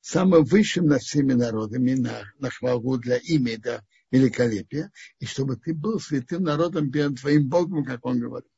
самым 0.02 0.44
высшим 0.44 0.86
над 0.88 1.02
всеми 1.02 1.34
народами, 1.34 1.94
на, 1.94 2.32
на 2.38 2.50
хвалу 2.50 2.98
для 2.98 3.18
имя, 3.18 3.58
для 3.58 3.84
великолепия, 4.12 4.92
и 5.20 5.26
чтобы 5.26 5.58
ты 5.58 5.74
был 5.74 6.00
святым 6.00 6.44
народом 6.44 6.92
перед 6.92 7.20
твоим 7.20 7.50
Богом, 7.50 7.84
как 7.84 8.06
он 8.06 8.20
говорит. 8.20 8.50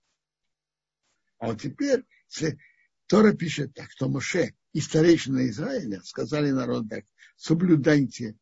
А 1.39 1.47
вот 1.47 1.61
теперь 1.61 2.03
Тора 3.07 3.33
пишет 3.33 3.73
так, 3.73 3.91
что 3.91 4.09
Моше 4.09 4.53
и 4.73 4.81
старейшина 4.81 5.47
Израиля 5.49 6.01
сказали 6.03 6.51
народу 6.51 6.89
так, 6.89 7.05
соблюдайте 7.35 8.37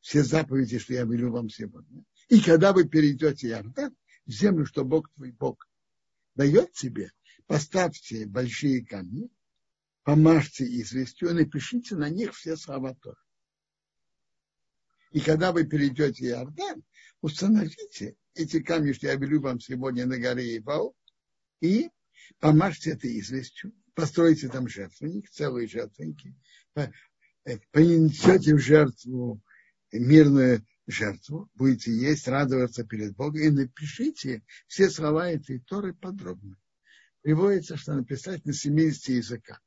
все 0.00 0.22
заповеди, 0.22 0.78
что 0.78 0.94
я 0.94 1.04
велю 1.04 1.32
вам 1.32 1.48
сегодня. 1.48 2.04
И 2.28 2.40
когда 2.40 2.72
вы 2.72 2.88
перейдете 2.88 3.48
Иордан, 3.48 3.94
в 4.26 4.30
землю, 4.30 4.64
что 4.66 4.84
Бог 4.84 5.10
твой 5.14 5.32
Бог 5.32 5.68
дает 6.34 6.72
тебе, 6.72 7.10
поставьте 7.46 8.26
большие 8.26 8.84
камни, 8.84 9.28
помажьте 10.02 10.64
известью 10.64 11.30
и 11.30 11.34
напишите 11.34 11.96
на 11.96 12.08
них 12.08 12.34
все 12.34 12.56
слова 12.56 12.94
Тора. 12.94 13.23
И 15.14 15.20
когда 15.20 15.52
вы 15.52 15.64
перейдете 15.64 16.26
Иордан, 16.26 16.82
установите 17.20 18.16
эти 18.34 18.60
камни, 18.60 18.90
что 18.92 19.06
я 19.06 19.14
велю 19.14 19.40
вам 19.40 19.60
сегодня 19.60 20.06
на 20.06 20.18
горе 20.18 20.56
Ивал, 20.56 20.96
и 21.60 21.88
помажьте 22.40 22.90
это 22.90 23.06
известью, 23.20 23.72
постройте 23.94 24.48
там 24.48 24.66
жертвенник, 24.66 25.30
целые 25.30 25.68
жертвенники, 25.68 26.34
принесете 27.70 28.56
в 28.56 28.58
жертву 28.58 29.40
мирную 29.92 30.66
жертву, 30.88 31.48
будете 31.54 31.92
есть, 31.92 32.26
радоваться 32.26 32.82
перед 32.82 33.14
Богом 33.14 33.40
и 33.40 33.50
напишите 33.50 34.42
все 34.66 34.90
слова 34.90 35.30
этой 35.30 35.60
Торы 35.60 35.94
подробно. 35.94 36.58
Приводится, 37.22 37.76
что 37.76 37.94
написать 37.94 38.44
на 38.46 38.52
70 38.52 39.10
языках. 39.10 39.62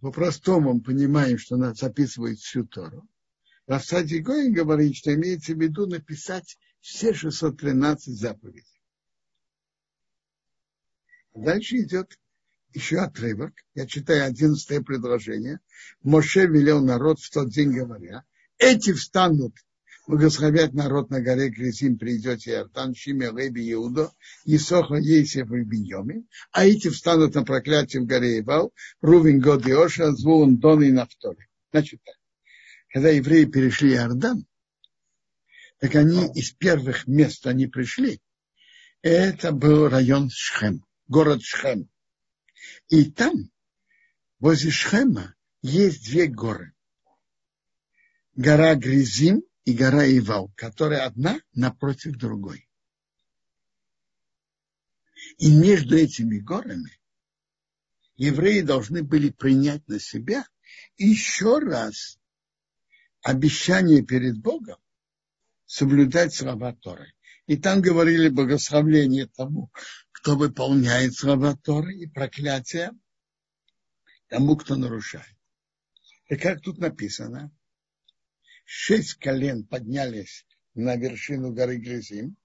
По-простому 0.00 0.74
мы 0.74 0.82
понимаем, 0.82 1.38
что 1.38 1.56
нас 1.56 1.78
записывает 1.78 2.40
всю 2.40 2.66
Тору. 2.66 3.08
Рафсади 3.66 4.18
Гоин 4.18 4.52
говорит, 4.52 4.96
что 4.96 5.14
имеется 5.14 5.54
в 5.54 5.60
виду 5.60 5.86
написать 5.86 6.58
все 6.80 7.14
613 7.14 8.14
заповедей. 8.14 8.82
Дальше 11.34 11.78
идет 11.78 12.18
еще 12.74 12.98
отрывок. 12.98 13.54
Я 13.74 13.86
читаю 13.86 14.26
одиннадцатое 14.26 14.82
предложение. 14.82 15.60
Моше 16.02 16.46
велел 16.46 16.84
народ 16.84 17.20
в 17.20 17.30
тот 17.30 17.50
день 17.50 17.72
говоря, 17.72 18.24
эти 18.58 18.92
встанут, 18.92 19.54
благословят 20.06 20.74
народ 20.74 21.10
на 21.10 21.20
горе 21.20 21.50
Кризим, 21.50 21.98
придете 21.98 22.50
Иордан, 22.50 22.94
Шиме, 22.94 23.30
Леби, 23.30 23.72
Иудо, 23.72 24.12
Исоха, 24.44 24.96
Ейсев 24.96 25.50
и 25.50 25.62
Беньоми, 25.62 26.26
а 26.52 26.66
эти 26.66 26.88
встанут 26.88 27.34
на 27.34 27.44
проклятие 27.44 28.02
в 28.02 28.06
горе 28.06 28.40
Ивал, 28.40 28.72
Рувин, 29.00 29.40
Год, 29.40 29.66
Иоша, 29.66 30.12
Звун, 30.12 30.58
Дон 30.58 30.82
и 30.82 30.90
Нафтори. 30.90 31.48
Значит 31.72 32.00
так, 32.04 32.14
когда 32.94 33.08
евреи 33.08 33.44
перешли 33.44 33.94
Иордан, 33.94 34.46
так 35.80 35.96
они 35.96 36.32
из 36.34 36.52
первых 36.52 37.08
мест 37.08 37.44
они 37.44 37.66
пришли, 37.66 38.22
это 39.02 39.50
был 39.50 39.88
район 39.88 40.30
Шхем, 40.30 40.86
город 41.08 41.42
Шхем. 41.42 41.90
И 42.88 43.10
там, 43.10 43.50
возле 44.38 44.70
Шхема, 44.70 45.34
есть 45.60 46.04
две 46.04 46.28
горы 46.28 46.72
гора 48.36 48.76
Гризим 48.76 49.42
и 49.64 49.72
гора 49.72 50.06
Ивал, 50.06 50.52
которые 50.54 51.00
одна 51.00 51.40
напротив 51.52 52.16
другой. 52.16 52.68
И 55.38 55.52
между 55.52 55.96
этими 55.96 56.38
горами 56.38 56.96
евреи 58.14 58.60
должны 58.60 59.02
были 59.02 59.30
принять 59.30 59.86
на 59.88 59.98
себя 59.98 60.46
еще 60.96 61.58
раз 61.58 62.18
обещание 63.24 64.02
перед 64.02 64.40
Богом 64.40 64.78
соблюдать 65.66 66.32
слова 66.32 66.72
Торы. 66.74 67.12
И 67.46 67.56
там 67.56 67.82
говорили 67.82 68.28
благословление 68.28 69.26
тому, 69.26 69.70
кто 70.12 70.36
выполняет 70.36 71.14
слова 71.14 71.56
Торы, 71.56 71.94
и 71.96 72.06
проклятие 72.06 72.92
тому, 74.28 74.56
кто 74.56 74.76
нарушает. 74.76 75.36
И 76.28 76.36
как 76.36 76.60
тут 76.60 76.78
написано– 76.78 77.50
шесть 78.64 79.14
колен 79.14 79.64
поднялись 79.64 80.46
на 80.74 80.96
вершину 80.96 81.52
горы 81.52 81.76
Гризим, 81.76 82.36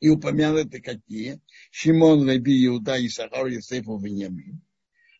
и 0.00 0.08
упомянуты 0.08 0.80
какие? 0.80 1.40
Шимон, 1.70 2.28
Леби, 2.28 2.66
Иуда, 2.66 3.04
Исахар, 3.04 3.46
Есефу, 3.46 3.98
Веньямин. 3.98 4.62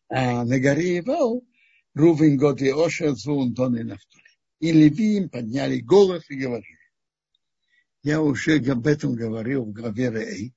А 0.09 0.45
на 0.45 0.59
горе 0.59 0.99
Ивал 0.99 1.47
Рувин, 1.95 2.39
Год 2.39 2.63
и 2.63 2.71
Оша, 2.71 3.15
Звун, 3.15 3.53
Дон 3.53 3.77
и 3.77 3.83
Нафтали. 3.83 4.20
И 4.61 4.73
Леви 4.73 5.17
им 5.17 5.29
подняли 5.31 5.81
голос 5.81 6.29
и 6.31 6.37
говорили. 6.37 6.79
Я 8.03 8.21
уже 8.23 8.59
об 8.71 8.87
этом 8.87 9.15
говорил 9.15 9.65
в 9.65 9.73
главе 9.73 10.11
Рей, 10.11 10.55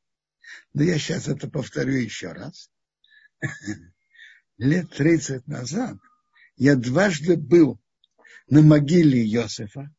но 0.73 0.83
я 0.83 0.97
сейчас 0.97 1.27
это 1.27 1.49
повторю 1.49 1.93
еще 1.93 2.31
раз. 2.31 2.69
Лет 4.57 4.89
30 4.91 5.47
назад 5.47 5.97
я 6.55 6.75
дважды 6.75 7.37
был 7.37 7.79
на 8.47 8.61
могиле 8.61 9.25
Иосифа, 9.25 9.93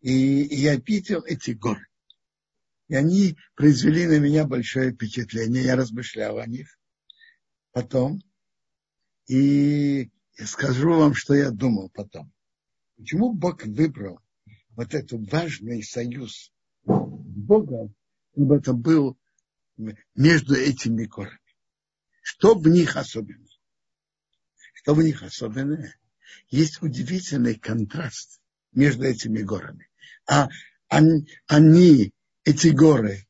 и 0.00 0.12
я 0.12 0.76
видел 0.76 1.22
эти 1.24 1.50
горы. 1.52 1.86
И 2.88 2.94
они 2.94 3.36
произвели 3.54 4.06
на 4.06 4.18
меня 4.18 4.46
большое 4.46 4.92
впечатление. 4.92 5.64
Я 5.64 5.76
размышлял 5.76 6.38
о 6.38 6.46
них. 6.46 6.78
Потом. 7.72 8.22
И 9.26 10.10
я 10.38 10.46
скажу 10.46 10.92
вам, 10.92 11.14
что 11.14 11.34
я 11.34 11.50
думал 11.50 11.90
потом. 11.90 12.32
Почему 12.96 13.32
Бог 13.32 13.64
выбрал 13.64 14.20
вот 14.70 14.94
этот 14.94 15.30
важный 15.30 15.82
союз 15.82 16.52
Бога, 16.84 17.92
чтобы 18.32 18.56
это 18.56 18.72
был 18.72 19.18
между 20.14 20.54
этими 20.54 21.04
горами? 21.04 21.38
Что 22.22 22.54
в 22.54 22.66
них 22.68 22.96
особенно? 22.96 23.48
Что 24.74 24.94
в 24.94 25.02
них 25.02 25.22
особенное? 25.22 25.94
есть 26.50 26.82
удивительный 26.82 27.54
контраст 27.54 28.40
между 28.72 29.04
этими 29.04 29.42
горами. 29.42 29.88
А 30.26 30.48
они, 30.88 31.28
они 31.46 32.12
эти 32.44 32.68
горы, 32.68 33.26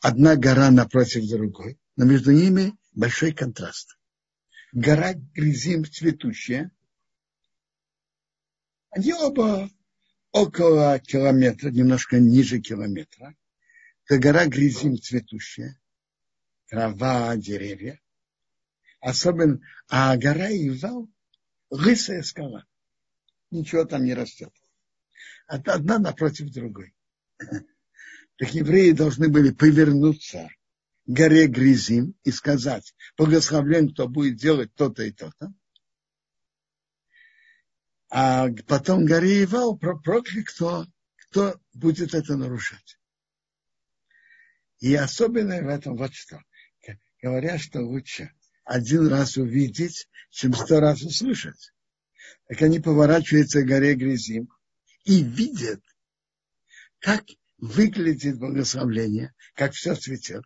одна 0.00 0.36
гора 0.36 0.70
напротив 0.70 1.28
другой, 1.28 1.78
но 1.96 2.04
между 2.04 2.32
ними 2.32 2.74
большой 2.92 3.32
контраст. 3.32 3.97
Гора 4.80 5.14
Гризим 5.34 5.84
цветущая, 5.84 6.70
они 8.90 9.12
оба 9.12 9.68
около 10.30 11.00
километра, 11.00 11.70
немножко 11.70 12.20
ниже 12.20 12.60
километра. 12.60 13.34
Это 14.04 14.20
гора 14.20 14.46
Гризим 14.46 14.96
цветущая, 14.96 15.80
трава, 16.68 17.34
деревья. 17.34 18.00
Особенно, 19.00 19.60
а 19.88 20.16
гора 20.16 20.48
Ивал– 20.48 21.08
лысая 21.70 22.22
скала. 22.22 22.64
Ничего 23.50 23.84
там 23.84 24.04
не 24.04 24.14
растет. 24.14 24.54
Одна 25.48 25.98
напротив 25.98 26.52
другой. 26.52 26.94
Так 28.36 28.54
евреи 28.54 28.92
должны 28.92 29.28
были 29.28 29.50
повернуться 29.50 30.48
горе 31.08 31.46
Гризим 31.46 32.14
и 32.22 32.30
сказать, 32.30 32.94
благословлен, 33.16 33.92
кто 33.92 34.06
будет 34.06 34.36
делать 34.36 34.72
то-то 34.74 35.02
и 35.02 35.10
то-то. 35.10 35.52
А 38.10 38.48
потом 38.66 39.06
горе 39.06 39.42
Ивал 39.42 39.76
проклял, 39.76 40.22
кто, 40.46 40.86
кто 41.16 41.60
будет 41.72 42.14
это 42.14 42.36
нарушать. 42.36 42.98
И 44.80 44.94
особенное 44.94 45.62
в 45.62 45.68
этом 45.68 45.96
вот 45.96 46.14
что. 46.14 46.40
Говорят, 47.20 47.60
что 47.60 47.80
лучше 47.80 48.32
один 48.64 49.08
раз 49.08 49.36
увидеть, 49.36 50.08
чем 50.30 50.52
сто 50.52 50.78
раз 50.78 51.02
услышать. 51.02 51.72
Так 52.46 52.62
они 52.62 52.80
поворачиваются 52.80 53.62
к 53.62 53.66
горе 53.66 53.94
Грязим 53.94 54.48
и 55.04 55.22
видят, 55.22 55.82
как 56.98 57.24
выглядит 57.56 58.38
благословление, 58.38 59.34
как 59.54 59.72
все 59.72 59.94
цветет. 59.94 60.44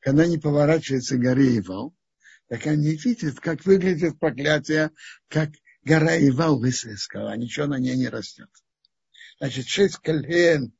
Когда 0.00 0.24
они 0.24 0.38
поворачиваются 0.38 1.16
к 1.16 1.20
горе 1.20 1.58
Ивал, 1.58 1.94
так 2.48 2.66
они 2.66 2.96
видят, 2.96 3.40
как 3.40 3.64
выглядит 3.64 4.18
проклятие, 4.18 4.90
как 5.28 5.50
гора 5.84 6.16
Ивал 6.16 6.58
лысая 6.58 6.96
скала, 6.96 7.36
ничего 7.36 7.66
на 7.66 7.78
ней 7.78 7.96
не 7.96 8.08
растет. 8.08 8.50
Значит, 9.38 9.66
шесть 9.66 9.96
колен 9.98 10.72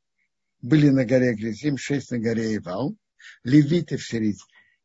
были 0.60 0.88
на 0.88 1.04
горе 1.04 1.34
Грязим, 1.34 1.76
шесть 1.76 2.10
на 2.10 2.18
горе 2.18 2.56
Ивал, 2.56 2.96
левиты 3.42 3.96
в 3.96 4.06
середине, 4.06 4.38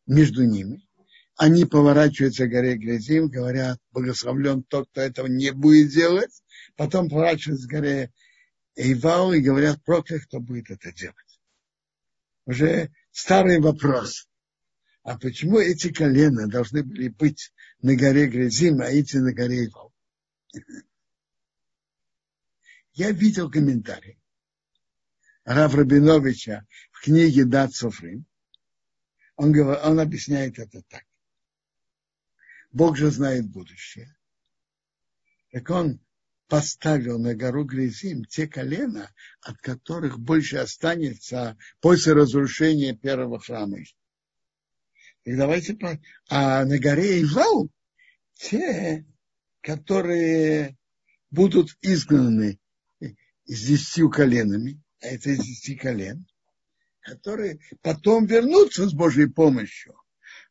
между 0.05 0.45
ними. 0.45 0.87
Они 1.35 1.65
поворачиваются 1.65 2.47
к 2.47 2.49
горе 2.49 2.75
Грязим, 2.75 3.27
говорят, 3.27 3.79
благословлен 3.91 4.63
тот, 4.63 4.89
кто 4.89 5.01
этого 5.01 5.27
не 5.27 5.51
будет 5.51 5.91
делать. 5.91 6.41
Потом 6.75 7.09
поворачиваются 7.09 7.67
к 7.67 7.71
горе 7.71 8.11
Ивал 8.75 9.33
и 9.33 9.41
говорят, 9.41 9.83
проклят, 9.83 10.23
кто 10.23 10.39
будет 10.39 10.71
это 10.71 10.91
делать. 10.91 11.41
Уже 12.45 12.91
старый 13.17 13.59
вопрос. 13.59 14.29
А 15.01 15.17
почему 15.17 15.57
эти 15.57 15.91
колена 15.91 16.47
должны 16.47 16.83
были 16.83 17.07
быть 17.07 17.51
на 17.81 17.95
горе 17.95 18.27
Грязим, 18.27 18.79
а 18.81 18.89
эти 18.89 19.17
на 19.17 19.33
горе 19.33 19.65
Ивал? 19.65 19.91
Я 22.93 23.11
видел 23.11 23.49
комментарий 23.49 24.19
Рав 25.45 25.73
Рабиновича 25.73 26.67
в 26.91 27.01
книге 27.01 27.45
Дат 27.45 27.73
Софрим. 27.73 28.25
Он, 29.35 29.51
говорит, 29.51 29.83
он 29.83 29.99
объясняет 29.99 30.59
это 30.59 30.83
так. 30.83 31.03
Бог 32.71 32.97
же 32.97 33.09
знает 33.09 33.49
будущее. 33.49 34.15
Так 35.51 35.69
он 35.71 35.99
поставил 36.47 37.19
на 37.19 37.35
гору 37.35 37.63
Грязим 37.63 38.25
те 38.25 38.47
колена, 38.47 39.11
от 39.41 39.57
которых 39.57 40.19
больше 40.19 40.57
останется 40.57 41.57
после 41.81 42.13
разрушения 42.13 42.93
первого 42.93 43.39
храма. 43.39 43.79
И 45.23 45.35
давайте, 45.35 45.77
а 46.29 46.65
на 46.65 46.79
горе 46.79 47.21
Ивал 47.21 47.69
те 48.33 49.05
которые 49.67 50.77
будут 51.29 51.77
изгнаны 51.81 52.57
с 53.01 53.67
десятью 53.67 54.09
коленами, 54.09 54.81
а 55.01 55.07
это 55.07 55.31
из 55.31 55.39
десяти 55.39 55.75
колен, 55.75 56.25
которые 57.01 57.59
потом 57.81 58.25
вернутся 58.25 58.87
с 58.87 58.93
Божьей 58.93 59.27
помощью. 59.27 59.93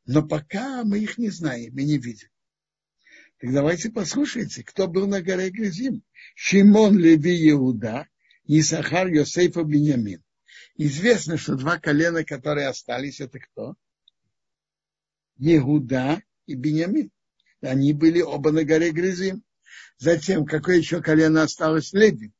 Но 0.04 0.22
пока 0.22 0.84
мы 0.84 0.98
их 0.98 1.16
не 1.16 1.30
знаем 1.30 1.78
и 1.78 1.84
не 1.84 1.96
видим. 1.96 2.28
Так 3.38 3.52
давайте 3.52 3.90
послушайте, 3.90 4.62
кто 4.64 4.88
был 4.88 5.06
на 5.06 5.20
горе 5.20 5.50
Грязим. 5.50 6.02
Шимон, 6.34 6.96
Леви, 6.98 7.50
Иуда, 7.50 8.08
Исахар, 8.44 9.08
Йосейф 9.08 9.56
и 9.58 9.62
Беньямин. 9.62 10.22
Известно, 10.76 11.36
что 11.36 11.56
два 11.56 11.78
колена, 11.78 12.24
которые 12.24 12.68
остались, 12.68 13.20
это 13.20 13.38
кто? 13.38 13.74
Иуда 15.38 16.22
и 16.46 16.54
Беньямин. 16.54 17.10
Они 17.60 17.92
были 17.92 18.22
оба 18.22 18.52
на 18.52 18.64
горе 18.64 18.90
Грязим. 18.90 19.44
Затем, 19.98 20.46
какое 20.46 20.78
еще 20.78 21.02
колено 21.02 21.42
осталось? 21.42 21.92
Леви. 21.92 22.32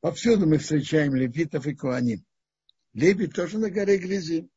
Повсюду 0.00 0.46
мы 0.46 0.58
встречаем 0.58 1.14
левитов 1.14 1.66
и 1.66 1.74
куаним. 1.74 2.24
Леви 2.92 3.28
тоже 3.28 3.58
на 3.58 3.70
горе 3.70 3.98
Грязим. 3.98 4.50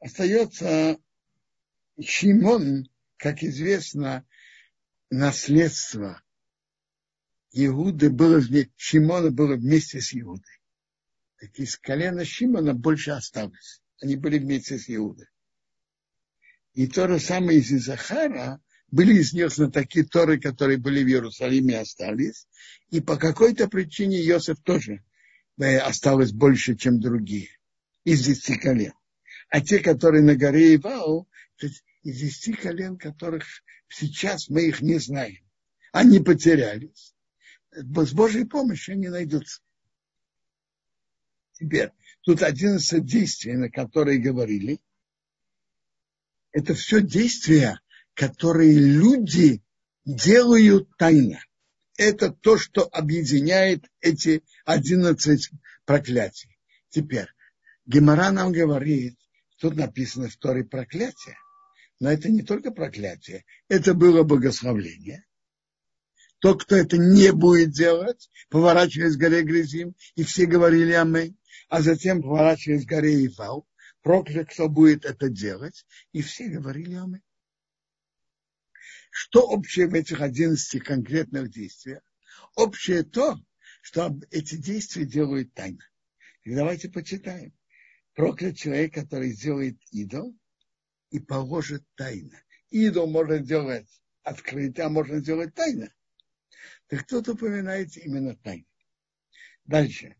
Остается 0.00 0.98
Шимон, 2.00 2.88
как 3.22 3.44
известно, 3.44 4.26
наследство 5.08 6.20
Иуды 7.52 8.10
было, 8.10 8.42
Шимона 8.74 9.30
было 9.30 9.54
вместе 9.54 10.00
с 10.00 10.12
Иудой. 10.12 10.60
Так 11.38 11.56
из 11.60 11.78
колена 11.78 12.24
Шимона 12.24 12.74
больше 12.74 13.12
осталось. 13.12 13.80
Они 14.00 14.16
были 14.16 14.40
вместе 14.40 14.76
с 14.76 14.90
Иудой. 14.90 15.28
И 16.74 16.88
то 16.88 17.06
же 17.06 17.20
самое 17.20 17.60
из 17.60 17.70
Изахара 17.70 18.60
были 18.90 19.20
изнесены 19.20 19.70
такие 19.70 20.04
Торы, 20.04 20.40
которые 20.40 20.78
были 20.78 21.04
в 21.04 21.06
Иерусалиме, 21.06 21.78
остались. 21.78 22.48
И 22.90 23.00
по 23.00 23.16
какой-то 23.16 23.68
причине 23.68 24.20
Иосиф 24.26 24.60
тоже 24.64 25.04
э, 25.60 25.78
осталось 25.78 26.32
больше, 26.32 26.74
чем 26.74 26.98
другие. 26.98 27.50
Из 28.02 28.24
десяти 28.24 28.58
колен. 28.58 28.94
А 29.48 29.60
те, 29.60 29.78
которые 29.78 30.24
на 30.24 30.34
горе 30.34 30.74
Ивау, 30.74 31.28
из 32.02 32.18
десяти 32.18 32.52
колен, 32.52 32.96
которых 32.96 33.44
сейчас 33.88 34.48
мы 34.48 34.68
их 34.68 34.80
не 34.80 34.98
знаем. 34.98 35.44
Они 35.92 36.20
потерялись. 36.20 37.14
С 37.70 38.12
Божьей 38.12 38.44
помощью 38.44 38.94
они 38.94 39.08
найдутся. 39.08 39.62
Теперь, 41.52 41.90
тут 42.22 42.42
одиннадцать 42.42 43.04
действий, 43.04 43.54
на 43.54 43.70
которые 43.70 44.18
говорили– 44.18 44.80
это 46.52 46.74
все 46.74 47.00
действия, 47.00 47.80
которые 48.14 48.78
люди 48.78 49.62
делают 50.04 50.88
тайно. 50.98 51.42
Это 51.96 52.30
то, 52.30 52.58
что 52.58 52.82
объединяет 52.82 53.90
эти 54.00 54.42
11 54.64 55.50
проклятий. 55.84 56.58
Теперь, 56.90 57.28
Гемора 57.86 58.30
нам 58.30 58.52
говорит, 58.52 59.18
тут 59.58 59.76
написано 59.76 60.28
в 60.28 60.36
Торе 60.36 60.64
проклятие, 60.64 61.36
но 62.02 62.10
это 62.10 62.28
не 62.28 62.42
только 62.42 62.72
проклятие, 62.72 63.44
это 63.68 63.94
было 63.94 64.24
благословление. 64.24 65.24
Тот, 66.40 66.64
кто 66.64 66.74
это 66.74 66.98
не 66.98 67.32
будет 67.32 67.70
делать, 67.70 68.28
поворачиваясь 68.50 69.14
к 69.14 69.20
горе 69.20 69.42
Грязим, 69.42 69.94
и 70.16 70.24
все 70.24 70.46
говорили 70.46 70.90
аминь, 70.94 71.38
а 71.68 71.80
затем 71.80 72.20
поворачиваясь 72.20 72.86
к 72.86 72.88
горе 72.88 73.24
Ивал, 73.24 73.68
проклят, 74.00 74.50
кто 74.50 74.68
будет 74.68 75.04
это 75.04 75.28
делать. 75.28 75.86
И 76.10 76.22
все 76.22 76.48
говорили 76.48 76.96
аминь. 76.96 77.22
Что 79.12 79.42
общее 79.46 79.86
в 79.86 79.94
этих 79.94 80.22
11 80.22 80.82
конкретных 80.82 81.50
действиях? 81.52 82.02
Общее 82.56 83.04
то, 83.04 83.38
что 83.80 84.18
эти 84.32 84.56
действия 84.56 85.04
делают 85.04 85.54
тайно. 85.54 85.88
И 86.42 86.52
давайте 86.52 86.88
почитаем. 86.88 87.54
Проклят 88.14 88.56
человек, 88.56 88.92
который 88.92 89.30
сделает 89.30 89.78
идол 89.92 90.36
и 91.12 91.20
положит 91.20 91.84
тайно. 91.94 92.42
Идол 92.70 93.06
можно 93.06 93.38
делать 93.38 93.88
открыто, 94.22 94.86
а 94.86 94.88
можно 94.88 95.20
сделать 95.20 95.54
тайно. 95.54 95.92
Так 96.88 97.06
тут 97.06 97.28
упоминается 97.28 98.00
именно 98.00 98.34
тайно. 98.36 98.66
Дальше 99.64 100.16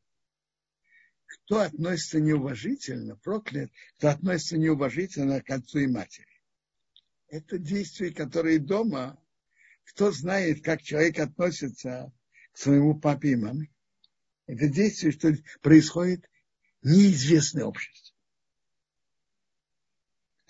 кто 1.32 1.60
относится 1.60 2.20
неуважительно, 2.20 3.16
проклят, 3.16 3.70
кто 3.96 4.08
относится 4.08 4.58
неуважительно 4.58 5.40
к 5.40 5.50
отцу 5.50 5.80
и 5.80 5.86
матери. 5.86 6.40
Это 7.28 7.58
действия, 7.58 8.12
которые 8.12 8.58
дома, 8.58 9.18
кто 9.84 10.12
знает, 10.12 10.62
как 10.62 10.82
человек 10.82 11.18
относится 11.18 12.12
к 12.52 12.58
своему 12.58 12.98
папе 12.98 13.32
и 13.32 13.36
маме. 13.36 13.70
Это 14.46 14.68
действие, 14.68 15.12
что 15.12 15.32
происходит 15.62 16.28
в 16.82 16.88
неизвестной 16.88 17.62
обществе. 17.62 18.11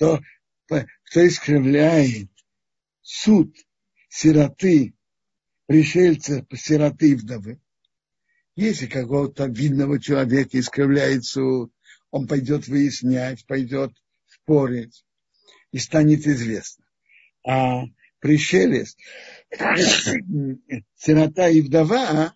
Кто, 0.02 0.20
кто 0.66 1.28
искривляет 1.28 2.28
суд 3.02 3.56
сироты, 4.08 4.94
пришельца, 5.66 6.44
сироты 6.56 7.10
и 7.10 7.14
вдовы, 7.14 7.60
Если 8.56 8.88
какого-то 8.88 9.46
видного 9.46 10.00
человека 10.00 10.58
искривляется, 10.58 11.40
он 12.10 12.26
пойдет 12.26 12.66
выяснять, 12.66 13.46
пойдет 13.46 13.92
спорить, 14.26 15.04
и 15.70 15.78
станет 15.78 16.26
известно. 16.26 16.84
А 17.46 17.84
пришелец, 18.18 18.96
сирота 20.96 21.48
и 21.48 21.60
вдова, 21.60 22.34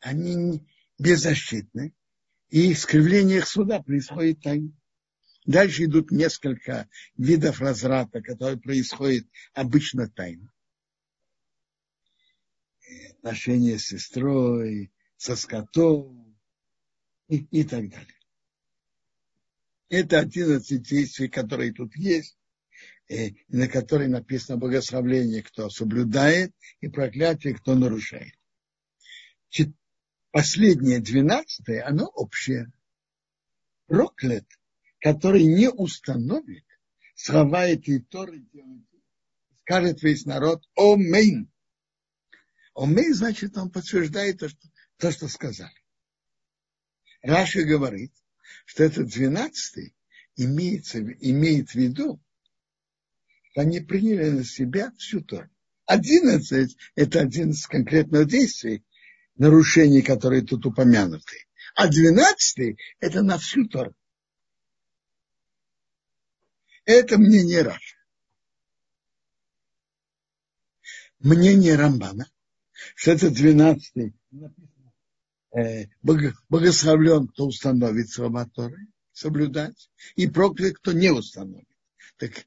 они 0.00 0.66
беззащитны, 0.98 1.94
и 2.50 2.72
искривление 2.72 3.38
их 3.38 3.46
суда 3.46 3.80
происходит 3.80 4.42
тайно. 4.42 4.72
Дальше 5.48 5.84
идут 5.84 6.10
несколько 6.10 6.90
видов 7.16 7.62
разврата, 7.62 8.20
которые 8.20 8.58
происходят 8.58 9.26
обычно 9.54 10.06
тайно. 10.06 10.52
Отношения 13.12 13.78
с 13.78 13.86
сестрой, 13.86 14.92
со 15.16 15.36
скотом 15.36 16.38
и, 17.28 17.38
и 17.50 17.64
так 17.64 17.88
далее. 17.88 18.14
Это 19.88 20.18
11 20.18 20.82
действий, 20.82 21.28
которые 21.28 21.72
тут 21.72 21.96
есть, 21.96 22.36
и 23.08 23.42
на 23.48 23.68
которые 23.68 24.10
написано 24.10 24.58
благословление, 24.58 25.42
кто 25.42 25.70
соблюдает, 25.70 26.54
и 26.82 26.88
проклятие, 26.88 27.54
кто 27.54 27.74
нарушает. 27.74 28.34
Последнее, 30.30 31.00
двенадцатое, 31.00 31.86
оно 31.86 32.04
общее. 32.04 32.70
Проклят, 33.86 34.44
который 35.00 35.44
не 35.44 35.70
установит 35.70 36.64
слова 37.14 37.66
этой 37.66 38.00
Торы, 38.00 38.44
скажет 39.60 40.02
весь 40.02 40.24
народ 40.24 40.64
«Омейн». 40.76 41.50
«Омейн» 42.74 43.14
значит, 43.14 43.56
он 43.56 43.70
подтверждает 43.70 44.38
то, 44.38 44.48
что, 44.48 44.68
то, 44.96 45.10
что 45.10 45.28
сказали. 45.28 45.74
Раши 47.22 47.62
говорит, 47.64 48.12
что 48.64 48.84
этот 48.84 49.08
двенадцатый 49.08 49.94
имеется, 50.36 51.00
имеет 51.00 51.70
в 51.70 51.74
виду, 51.74 52.22
что 53.50 53.62
они 53.62 53.80
приняли 53.80 54.30
на 54.30 54.44
себя 54.44 54.92
всю 54.98 55.20
Тору. 55.20 55.50
Одиннадцать– 55.86 56.76
это 56.94 57.20
одиннадцать 57.20 57.66
конкретных 57.66 58.28
действий, 58.28 58.84
нарушений, 59.36 60.02
которые 60.02 60.42
тут 60.42 60.66
упомянуты. 60.66 61.46
А 61.74 61.88
двенадцатый– 61.88 62.78
это 63.00 63.22
на 63.22 63.38
всю 63.38 63.66
Тору. 63.66 63.94
Это 66.88 67.18
мнение 67.18 67.60
Раша. 67.60 67.96
Мнение 71.18 71.76
Рамбана, 71.76 72.26
что 72.94 73.10
это 73.10 73.28
двенадцатый 73.28 74.14
э, 75.54 75.88
богословлен, 76.00 77.28
кто 77.28 77.48
установит 77.48 78.08
слова 78.08 78.48
соблюдать, 79.12 79.90
и 80.16 80.28
проклят, 80.28 80.78
кто 80.78 80.92
не 80.92 81.10
установит. 81.10 81.68
Так 82.16 82.46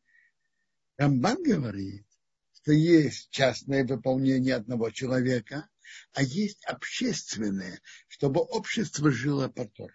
Рамбан 0.97 1.43
говорит, 1.43 2.08
что 2.54 2.71
есть 2.71 3.30
частное 3.30 3.86
выполнение 3.86 4.56
одного 4.56 4.89
человека, 4.89 5.69
а 6.13 6.23
есть 6.23 6.65
общественное, 6.65 7.80
чтобы 8.08 8.41
общество 8.41 9.12
жило 9.12 9.49
по 9.49 9.67
Торе. 9.67 9.93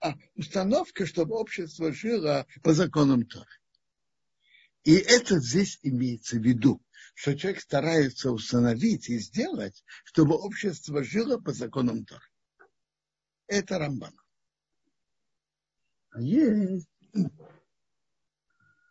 А 0.00 0.16
установка, 0.34 1.06
чтобы 1.06 1.36
общество 1.36 1.92
жило 1.92 2.48
по 2.64 2.74
законам 2.74 3.24
Торы. 3.26 3.59
И 4.84 4.94
это 4.94 5.38
здесь 5.38 5.78
имеется 5.82 6.36
в 6.36 6.42
виду, 6.42 6.82
что 7.14 7.36
человек 7.36 7.60
старается 7.60 8.30
установить 8.30 9.10
и 9.10 9.18
сделать, 9.18 9.84
чтобы 10.04 10.36
общество 10.36 11.04
жило 11.04 11.38
по 11.38 11.52
законам 11.52 12.04
Торы. 12.04 12.24
Это 13.46 13.78
Рамбан. 13.78 14.14
А 16.12 16.20
есть, 16.22 16.88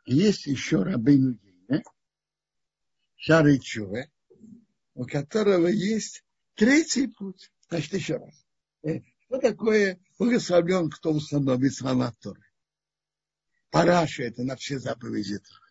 есть 0.06 0.46
еще 0.46 0.84
рабыну 0.84 1.34
Гейне, 1.34 1.84
Шары 3.16 3.58
Чуве, 3.58 4.12
у 4.94 5.06
которого 5.06 5.68
есть 5.68 6.24
третий 6.56 7.08
путь. 7.08 7.52
Значит, 7.68 7.94
еще 7.94 8.18
раз. 8.18 8.46
Э, 8.84 9.02
что 9.26 9.40
такое 9.40 10.00
благословлен, 10.18 10.90
кто 10.90 11.12
установит 11.12 11.74
слова 11.74 12.14
Торы? 12.22 12.44
Параша 13.72 14.24
это 14.24 14.44
на 14.44 14.56
все 14.56 14.80
заповеди 14.80 15.40
Торы 15.40 15.69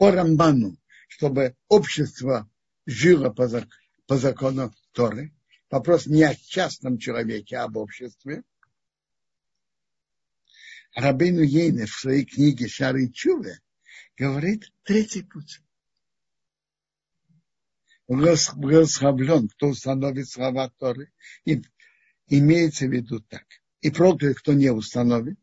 по 0.00 0.10
Рамбану, 0.10 0.78
чтобы 1.08 1.54
общество 1.68 2.50
жило 2.86 3.28
по, 3.28 3.46
по 4.06 4.16
закону 4.16 4.74
Торы. 4.92 5.34
Вопрос 5.68 6.06
не 6.06 6.22
о 6.22 6.34
частном 6.34 6.96
человеке, 6.96 7.58
а 7.58 7.64
об 7.64 7.76
обществе. 7.76 8.42
Рабейну 10.94 11.42
Ейне 11.42 11.84
в 11.84 11.90
своей 11.90 12.24
книге 12.24 12.66
Шары 12.66 13.10
Чуве 13.10 13.60
говорит 14.16 14.72
третий 14.84 15.22
путь. 15.22 15.60
Благословлен, 18.08 19.50
кто 19.50 19.68
установит 19.68 20.30
слова 20.30 20.70
Торы, 20.78 21.12
и 21.44 21.62
имеется 22.28 22.86
в 22.86 22.90
виду 22.90 23.20
так. 23.20 23.44
И 23.82 23.90
проклят, 23.90 24.38
кто 24.38 24.54
не 24.54 24.70
установит, 24.70 25.38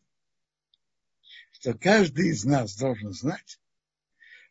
что 1.52 1.76
каждый 1.76 2.30
из 2.30 2.44
нас 2.44 2.76
должен 2.76 3.14
знать, 3.14 3.60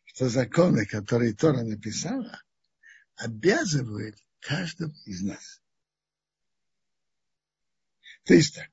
что 0.07 0.29
законы, 0.29 0.85
которые 0.85 1.33
Тора 1.33 1.63
написала, 1.63 2.41
обязывают 3.15 4.15
каждого 4.39 4.93
из 5.05 5.21
нас. 5.21 5.61
То 8.23 8.33
есть 8.33 8.55
так. 8.55 8.69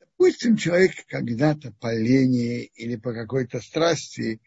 Допустим, 0.00 0.56
человек 0.56 0.92
когда-то 1.06 1.72
по 1.72 1.94
лени 1.94 2.64
или 2.74 2.96
по 2.96 3.12
какой-то 3.12 3.60
страсти 3.60 4.40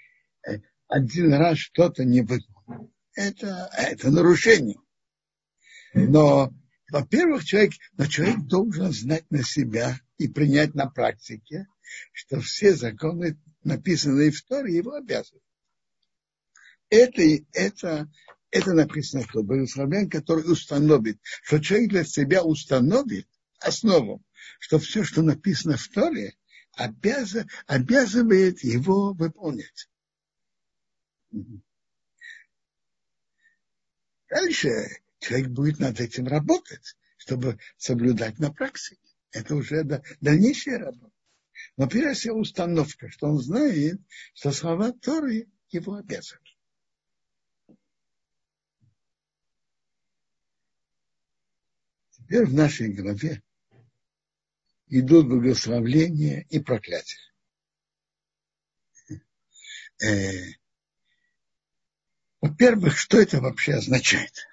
э, 0.48 0.60
один 0.88 1.34
раз 1.34 1.60
что-то 1.60 2.04
не 2.04 2.22
выполнил. 2.22 2.92
Это, 3.14 3.70
это 3.78 4.10
нарушение. 4.10 4.80
Но, 5.94 6.52
во-первых, 6.92 7.46
человек, 7.46 7.74
но 7.94 8.06
человек 8.08 8.40
должен 8.48 8.92
знать 8.92 9.30
на 9.30 9.44
себя 9.44 10.00
и 10.18 10.28
принять 10.28 10.74
на 10.74 10.88
практике, 10.88 11.68
что 12.14 12.42
все 12.42 12.74
законы, 12.76 13.38
написанные 13.64 14.32
в 14.32 14.42
Торе, 14.44 14.76
его 14.76 14.94
обязывают 14.94 15.44
это, 16.90 17.22
это, 17.54 18.10
это 18.52 18.74
написано, 18.74 19.24
что 19.28 19.44
благословен, 19.44 20.10
который 20.10 20.52
установит, 20.52 21.20
что 21.44 21.60
человек 21.60 21.90
для 21.90 22.04
себя 22.04 22.44
установит 22.44 23.28
основу, 23.60 24.24
что 24.60 24.80
все, 24.80 25.04
что 25.04 25.22
написано 25.22 25.78
в 25.78 25.88
Торе, 25.90 26.36
обяза, 26.74 27.48
обязывает 27.68 28.64
его 28.64 29.14
выполнять. 29.14 29.90
Дальше 34.30 34.70
человек 35.20 35.50
будет 35.50 35.80
над 35.80 36.00
этим 36.00 36.28
работать, 36.28 36.96
чтобы 37.18 37.60
соблюдать 37.78 38.40
на 38.40 38.52
практике. 38.52 39.02
Это 39.32 39.56
уже 39.56 39.84
дальнейшая 40.22 40.80
работа. 40.80 41.14
Но 41.78 41.88
прежде 41.88 42.14
всего 42.14 42.40
установка, 42.40 43.10
что 43.10 43.28
он 43.28 43.38
знает, 43.40 44.00
что 44.34 44.52
слова 44.52 44.92
Торы 44.94 45.48
его 45.70 45.96
обязывают. 45.96 46.49
Теперь 52.30 52.46
в 52.46 52.54
нашей 52.54 52.94
главе 52.94 53.42
идут 54.86 55.28
благословления 55.28 56.46
и 56.52 56.60
проклятия. 56.60 57.18
Э, 60.00 60.52
во-первых, 62.40 63.00
что 63.00 63.20
это 63.20 63.42
вообще 63.42 63.74
означает? 63.74 64.48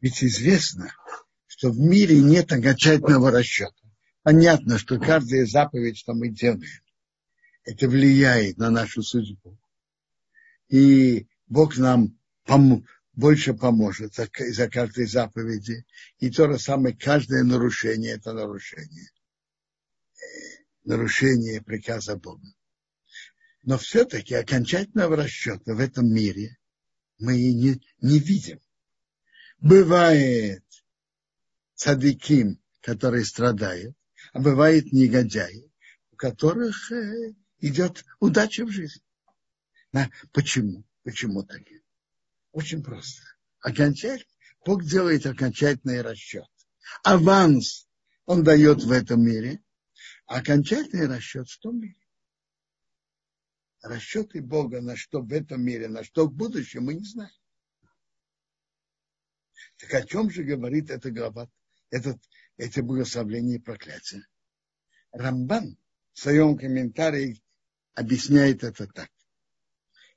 Ведь 0.00 0.24
известно, 0.24 0.94
что 1.46 1.70
в 1.70 1.78
мире 1.78 2.18
нет 2.22 2.50
окончательного 2.50 3.30
расчета. 3.30 3.76
Понятно, 4.22 4.78
что 4.78 4.98
каждая 4.98 5.44
заповедь, 5.44 5.98
что 5.98 6.14
мы 6.14 6.30
делаем, 6.30 6.62
это 7.64 7.86
влияет 7.86 8.56
на 8.56 8.70
нашу 8.70 9.02
судьбу. 9.02 9.58
И 10.68 11.28
Бог 11.48 11.76
нам 11.76 12.18
пом- 12.46 12.86
больше 13.18 13.52
поможет 13.52 14.14
за, 14.14 14.28
за 14.32 14.70
каждой 14.70 15.06
заповеди. 15.06 15.84
И 16.18 16.30
то 16.30 16.50
же 16.50 16.56
самое, 16.56 16.96
каждое 16.96 17.42
нарушение– 17.42 18.12
это 18.14 18.32
нарушение. 18.32 19.10
Нарушение 20.84 21.60
приказа 21.60 22.14
Бога. 22.14 22.46
Но 23.64 23.76
все-таки 23.76 24.34
окончательного 24.34 25.16
расчета 25.16 25.74
в 25.74 25.80
этом 25.80 26.08
мире 26.08 26.58
мы 27.18 27.36
и 27.36 27.52
не, 27.54 27.82
не 28.00 28.20
видим. 28.20 28.60
Бывает 29.58 30.64
цадыким, 31.74 32.62
которые 32.82 33.24
страдают, 33.24 33.96
а 34.32 34.38
бывает 34.38 34.92
негодяи, 34.92 35.72
у 36.12 36.16
которых 36.16 36.92
э, 36.92 37.34
идет 37.58 38.04
удача 38.20 38.64
в 38.64 38.70
жизни. 38.70 39.02
Почему? 40.30 40.84
Почему 41.02 41.42
так? 41.42 41.62
Очень 42.52 42.82
просто. 42.82 43.22
окончательно, 43.60 44.30
Бог 44.64 44.84
делает 44.84 45.26
окончательный 45.26 46.02
расчет. 46.02 46.46
Аванс 47.04 47.88
он 48.24 48.44
дает 48.44 48.82
в 48.82 48.90
этом 48.90 49.22
мире, 49.22 49.62
окончательный 50.26 51.06
расчет 51.06 51.48
в 51.48 51.58
том 51.60 51.80
мире. 51.80 51.96
Расчеты 53.80 54.42
Бога 54.42 54.80
на 54.80 54.96
что 54.96 55.22
в 55.22 55.32
этом 55.32 55.62
мире, 55.62 55.88
на 55.88 56.02
что 56.04 56.26
в 56.26 56.34
будущем, 56.34 56.84
мы 56.84 56.94
не 56.94 57.04
знаем. 57.04 57.32
Так 59.78 59.94
о 59.94 60.02
чем 60.04 60.30
же 60.30 60.42
говорит 60.42 60.90
эта 60.90 61.10
глава, 61.10 61.48
этот, 61.90 62.18
эти 62.56 62.80
благословления 62.80 63.56
и 63.56 63.60
проклятия? 63.60 64.26
Рамбан 65.12 65.78
в 66.12 66.18
своем 66.18 66.58
комментарии 66.58 67.40
объясняет 67.94 68.64
это 68.64 68.86
так. 68.88 69.10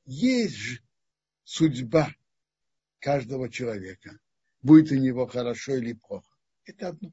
Есть 0.05 0.55
же 0.55 0.81
судьба 1.43 2.13
каждого 3.01 3.49
человека, 3.49 4.17
будет 4.61 4.91
у 4.91 4.95
него 4.95 5.27
хорошо 5.27 5.75
или 5.75 5.93
плохо. 5.93 6.33
Это 6.65 6.89
одно. 6.89 7.11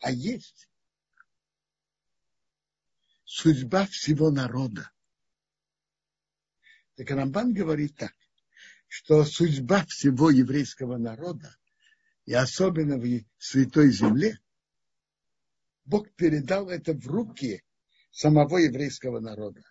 А 0.00 0.10
есть 0.10 0.68
судьба 3.24 3.86
всего 3.86 4.30
народа. 4.30 4.90
Так 6.96 7.10
Рамбан 7.10 7.52
говорит 7.52 7.96
так, 7.96 8.14
что 8.88 9.24
судьба 9.24 9.84
всего 9.86 10.30
еврейского 10.30 10.96
народа, 10.96 11.54
и 12.24 12.32
особенно 12.32 12.96
в 12.96 13.24
Святой 13.38 13.92
Земле, 13.92 14.38
Бог 15.84 16.10
передал 16.14 16.68
это 16.68 16.94
в 16.94 17.06
руки 17.06 17.62
самого 18.10 18.58
еврейского 18.58 19.20
народа. 19.20 19.62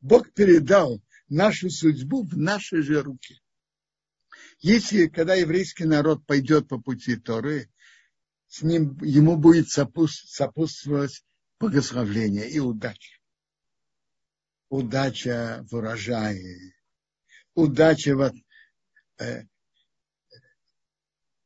Бог 0.00 0.32
передал 0.32 1.02
нашу 1.28 1.70
судьбу 1.70 2.22
в 2.22 2.36
наши 2.36 2.82
же 2.82 3.02
руки. 3.02 3.40
Если, 4.58 5.06
когда 5.08 5.34
еврейский 5.34 5.84
народ 5.84 6.24
пойдет 6.24 6.68
по 6.68 6.80
пути 6.80 7.16
Торы, 7.16 7.70
с 8.48 8.62
ним, 8.62 8.96
ему 9.02 9.36
будет 9.36 9.68
сопутствовать 9.68 11.24
благословление 11.58 12.48
и 12.48 12.58
удача. 12.58 13.18
Удача 14.68 15.64
в 15.70 15.74
урожае, 15.74 16.74
удача 17.54 18.16
в, 18.16 18.32
э, 19.18 19.44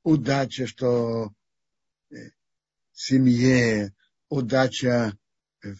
удача, 0.03 0.67
что 0.67 1.33
э, 2.11 2.31
семье, 2.93 3.95
удача, 4.29 5.19
э, 5.63 5.75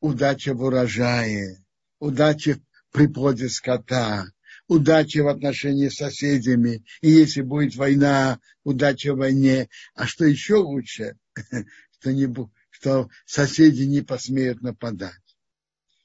удача 0.00 0.54
в 0.54 0.62
урожае, 0.62 1.64
удача 1.98 2.60
при 2.90 3.06
плоде 3.06 3.48
скота, 3.48 4.26
удачи 4.68 5.18
в 5.18 5.28
отношении 5.28 5.88
с 5.88 5.96
соседями. 5.96 6.84
И 7.00 7.10
если 7.10 7.42
будет 7.42 7.76
война, 7.76 8.40
удача 8.64 9.14
в 9.14 9.18
войне. 9.18 9.68
А 9.94 10.06
что 10.06 10.24
еще 10.24 10.56
лучше, 10.56 11.16
что, 11.98 12.12
не, 12.12 12.32
что 12.70 13.08
соседи 13.24 13.82
не 13.82 14.02
посмеют 14.02 14.62
нападать. 14.62 15.14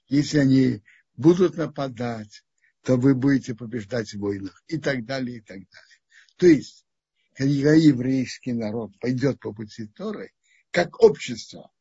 Если 0.08 0.40
они 0.40 0.84
будут 1.16 1.58
нападать, 1.58 2.44
то 2.84 2.98
вы 2.98 3.16
будете 3.16 3.56
побеждать 3.56 4.14
в 4.14 4.20
войнах. 4.20 4.64
И 4.68 4.78
так 4.78 5.06
далее, 5.06 5.38
и 5.38 5.42
так 5.42 5.58
далее. 5.58 6.00
То 6.38 6.48
есть, 6.48 6.86
когда 7.34 7.74
еврейский 7.74 8.54
народ 8.54 8.98
пойдет 9.00 9.40
по 9.40 9.54
пути 9.54 9.88
Торы, 9.88 10.32
как 10.72 11.02
общество, 11.02 11.72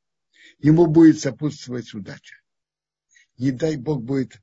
ему 0.59 0.87
будет 0.87 1.21
сопутствовать 1.21 1.93
удача. 1.95 2.37
Не 3.39 3.53
дай 3.53 3.77
Бог 3.77 4.03
будет 4.03 4.41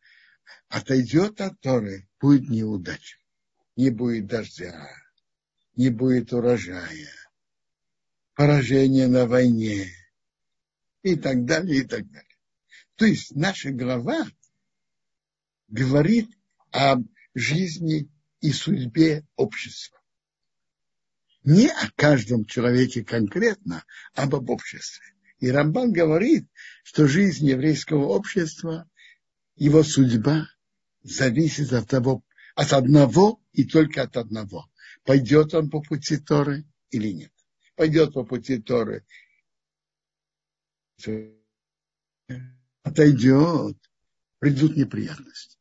отойдет 0.69 1.41
от 1.41 1.59
Торы, 1.59 2.07
будет 2.19 2.49
неудача. 2.49 3.17
Не 3.75 3.91
будет 3.91 4.27
дождя, 4.27 4.89
не 5.75 5.89
будет 5.89 6.33
урожая, 6.33 7.13
поражение 8.33 9.07
на 9.07 9.27
войне 9.27 9.87
и 11.03 11.15
так 11.15 11.45
далее, 11.45 11.81
и 11.81 11.83
так 11.83 12.09
далее. 12.09 12.37
То 12.95 13.05
есть 13.05 13.35
наша 13.35 13.69
глава 13.69 14.27
говорит 15.67 16.29
о 16.71 16.97
жизни 17.35 18.09
и 18.41 18.51
судьбе 18.51 19.25
общества. 19.35 20.01
Не 21.43 21.67
о 21.69 21.91
каждом 21.95 22.45
человеке 22.45 23.03
конкретно, 23.03 23.85
а 24.15 24.23
об 24.23 24.49
обществе. 24.49 25.05
И 25.39 25.51
Рамбан 25.51 25.91
говорит, 25.91 26.47
что 26.83 27.07
жизнь 27.07 27.47
еврейского 27.47 28.05
общества 28.05 28.89
его 29.57 29.83
судьба 29.83 30.47
зависит 31.03 31.73
от 31.73 31.89
того, 31.89 32.23
от 32.55 32.73
одного 32.73 33.41
и 33.51 33.65
только 33.65 34.03
от 34.03 34.17
одного. 34.17 34.69
Пойдет 35.03 35.53
он 35.53 35.69
по 35.69 35.81
пути 35.81 36.17
Торы 36.17 36.65
или 36.89 37.11
нет. 37.11 37.33
Пойдет 37.75 38.13
по 38.13 38.23
пути 38.23 38.61
Торы. 38.61 39.05
Отойдет, 42.83 43.77
придут 44.39 44.77
неприятности. 44.77 45.57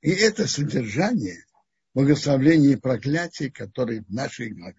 И 0.00 0.10
это 0.10 0.46
содержание 0.46 1.44
благословения 1.92 2.74
и 2.74 2.76
проклятий, 2.76 3.50
которые 3.50 4.02
в 4.02 4.10
нашей 4.10 4.50
главе. 4.50 4.76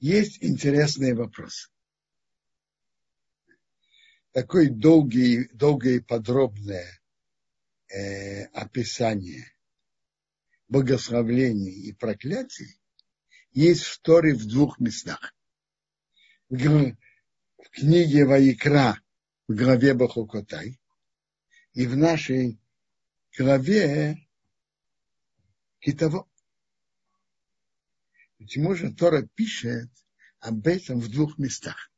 Есть 0.00 0.42
интересные 0.42 1.14
вопросы. 1.14 1.68
Такое 4.32 4.70
долгое, 4.70 5.50
долгое 5.52 5.96
и 5.96 6.00
подробное 6.00 7.00
э, 7.88 8.44
описание 8.46 9.52
благословлений 10.68 11.88
и 11.88 11.92
проклятий 11.92 12.80
есть 13.52 13.82
в 13.82 14.00
Торе 14.00 14.34
в 14.34 14.46
двух 14.46 14.80
местах. 14.80 15.34
В, 16.48 16.56
в 16.56 17.70
книге 17.70 18.24
Ваикра 18.24 18.98
в 19.48 19.54
главе 19.54 19.92
Бахукотай 19.92 20.80
и 21.74 21.86
в 21.86 21.94
нашей 21.96 22.58
главе 23.36 24.16
Китово. 25.80 26.29
Почему 28.40 28.74
же 28.74 28.90
Тора 28.90 29.28
пишет 29.34 29.90
об 30.38 30.66
этом 30.66 30.98
в 30.98 31.10
двух 31.10 31.36
местах? 31.36 31.92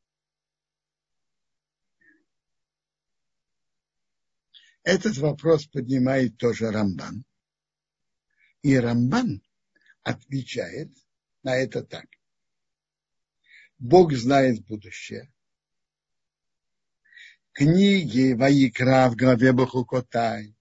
Этот 4.82 5.16
вопрос 5.18 5.68
поднимает 5.68 6.36
тоже 6.38 6.72
Рамбан. 6.72 7.24
И 8.62 8.76
Рамбан 8.76 9.40
отвечает 10.02 10.90
на 11.44 11.54
это 11.54 11.84
так. 11.84 12.06
Бог 13.78 14.12
знает 14.12 14.66
будущее. 14.66 15.32
Книги 17.52 18.32
Ваикра 18.32 19.08
в 19.10 19.14
главе 19.14 19.52
Бахукотай 19.52 20.56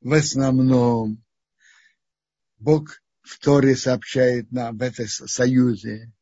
в 0.00 0.14
основном 0.14 1.24
Бог 2.56 3.01
в 3.22 3.38
Торе 3.38 3.76
сообщает 3.76 4.50
нам 4.52 4.76
в 4.76 4.82
этом 4.82 5.06
союзе 5.06 6.12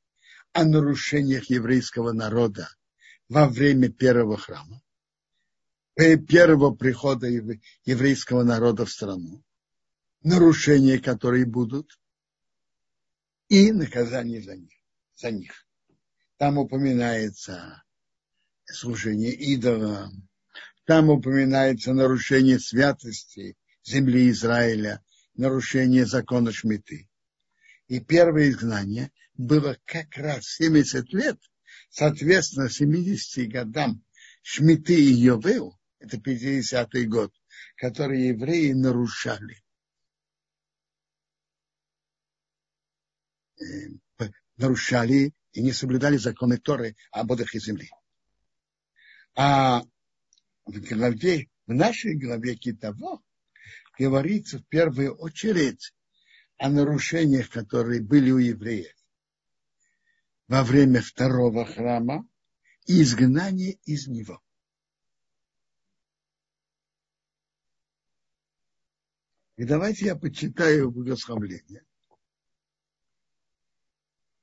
о 0.53 0.65
нарушениях 0.65 1.51
еврейского 1.51 2.13
народа 2.13 2.69
во 3.29 3.49
время 3.49 3.91
первого 3.91 4.37
храма, 4.37 4.83
первого 5.97 6.75
прихода 6.75 7.27
еврейского 7.85 8.43
народа 8.43 8.85
в 8.85 8.91
страну, 8.91 9.43
нарушения, 10.23 10.99
которые 10.99 11.47
будут, 11.47 11.99
и 13.49 13.73
наказание 13.73 14.43
за 14.43 14.57
них. 14.57 14.73
За 15.17 15.31
них. 15.31 15.67
Там 16.37 16.59
упоминается 16.59 17.83
служение 18.65 19.33
идолам, 19.33 20.29
там 20.85 21.11
упоминается 21.11 21.93
нарушение 21.93 22.59
святости 22.59 23.57
земли 23.83 24.31
Израиля, 24.31 25.03
нарушение 25.41 26.05
закона 26.05 26.53
Шмиты. 26.53 27.09
И 27.89 27.99
первое 27.99 28.51
изгнание 28.51 29.11
было 29.35 29.77
как 29.87 30.17
раз 30.17 30.45
70 30.45 31.13
лет, 31.15 31.39
соответственно, 31.89 32.69
70 32.69 33.51
годам 33.51 34.05
Шмиты 34.43 34.95
и 34.95 35.13
Йовел, 35.13 35.79
это 35.99 36.19
50-й 36.19 37.07
год, 37.07 37.35
которые 37.77 38.29
евреи 38.29 38.73
нарушали. 38.73 39.63
Э, 43.61 44.29
нарушали 44.57 45.33
и 45.53 45.63
не 45.63 45.73
соблюдали 45.73 46.19
законы 46.19 46.59
Торы 46.59 46.97
об 47.13 47.31
отдыхе 47.31 47.59
земли. 47.59 47.91
А 49.35 49.83
в 50.67 50.81
главе, 50.81 51.49
в 51.67 51.73
нашей 51.73 52.19
главе 52.19 52.57
Китово 52.57 53.23
говорится 54.01 54.59
в 54.59 54.67
первую 54.67 55.15
очередь 55.15 55.95
о 56.57 56.71
нарушениях, 56.71 57.51
которые 57.51 58.01
были 58.01 58.31
у 58.31 58.39
евреев 58.39 58.97
во 60.49 60.65
время 60.65 61.03
второго 61.03 61.67
храма 61.67 62.27
и 62.87 63.03
изгнание 63.03 63.79
из 63.85 64.09
него. 64.09 64.43
И 69.57 69.65
давайте 69.65 70.07
я 70.07 70.17
почитаю 70.17 70.91
благословление. 70.91 71.85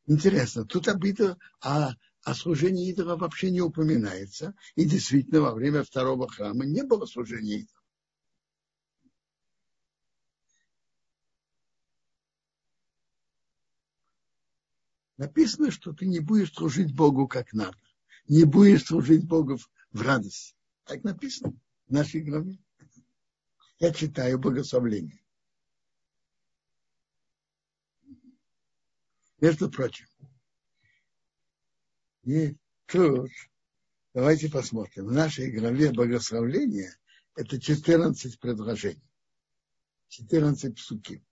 Интересно, 0.05 0.65
тут 0.65 0.87
об 0.87 1.03
о, 1.03 1.35
а 1.61 1.93
о 2.21 2.35
служении 2.35 2.91
идола 2.91 3.17
вообще 3.17 3.49
не 3.49 3.61
упоминается. 3.61 4.53
И 4.75 4.85
действительно, 4.85 5.41
во 5.41 5.55
время 5.55 5.83
второго 5.83 6.29
храма 6.29 6.63
не 6.63 6.83
было 6.83 7.07
служения 7.07 7.61
идола. 7.61 7.76
Написано, 15.17 15.71
что 15.71 15.93
ты 15.93 16.05
не 16.05 16.19
будешь 16.19 16.53
служить 16.53 16.95
Богу 16.95 17.27
как 17.27 17.51
надо. 17.53 17.77
Не 18.27 18.43
будешь 18.43 18.85
служить 18.85 19.27
Богу 19.27 19.57
в 19.91 20.01
радость. 20.01 20.55
Так 20.83 21.03
написано 21.03 21.59
в 21.87 21.91
нашей 21.91 22.21
главе. 22.21 22.59
Я 23.79 23.93
читаю 23.93 24.39
благословление. 24.39 25.23
Между 29.39 29.69
прочим, 29.69 30.07
и 32.23 32.57
тут, 32.87 33.29
давайте 34.13 34.49
посмотрим, 34.49 35.05
в 35.05 35.11
нашей 35.11 35.51
главе 35.51 35.91
благословления 35.91 36.97
это 37.35 37.61
14 37.61 38.39
предложений, 38.39 39.07
14 40.09 40.75
псуки. 40.75 41.23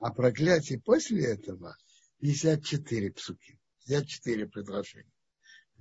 А 0.00 0.12
проклятие 0.12 0.80
после 0.80 1.24
этого 1.24 1.78
54 2.20 3.12
псуки, 3.12 3.58
54 3.86 4.46
предложения. 4.46 5.12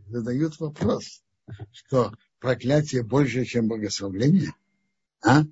Задают 0.07 0.59
вопрос, 0.59 1.23
что 1.71 2.13
проклятие 2.39 3.03
больше, 3.03 3.45
чем 3.45 3.67
благословление? 3.67 4.53
А? 5.21 5.43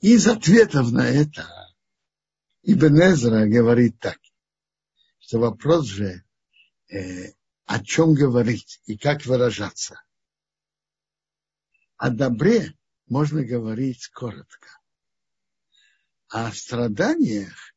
Из 0.00 0.26
ответов 0.26 0.90
на 0.90 1.08
это 1.08 1.48
Ибн 2.64 3.50
говорит 3.50 3.98
так, 4.00 4.18
что 5.20 5.38
вопрос 5.38 5.86
же, 5.86 6.24
э, 6.88 7.32
о 7.66 7.84
чем 7.84 8.14
говорить 8.14 8.80
и 8.86 8.98
как 8.98 9.24
выражаться. 9.26 10.02
О 11.96 12.10
добре 12.10 12.76
можно 13.06 13.44
говорить 13.44 14.08
коротко. 14.08 14.81
А 16.32 16.46
о 16.46 16.52
страданиях 16.52 17.74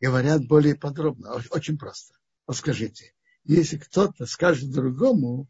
говорят 0.00 0.46
более 0.46 0.76
подробно, 0.76 1.42
очень 1.50 1.76
просто. 1.76 2.14
Вот 2.46 2.56
скажите, 2.56 3.14
если 3.42 3.78
кто-то 3.78 4.26
скажет 4.26 4.70
другому, 4.70 5.48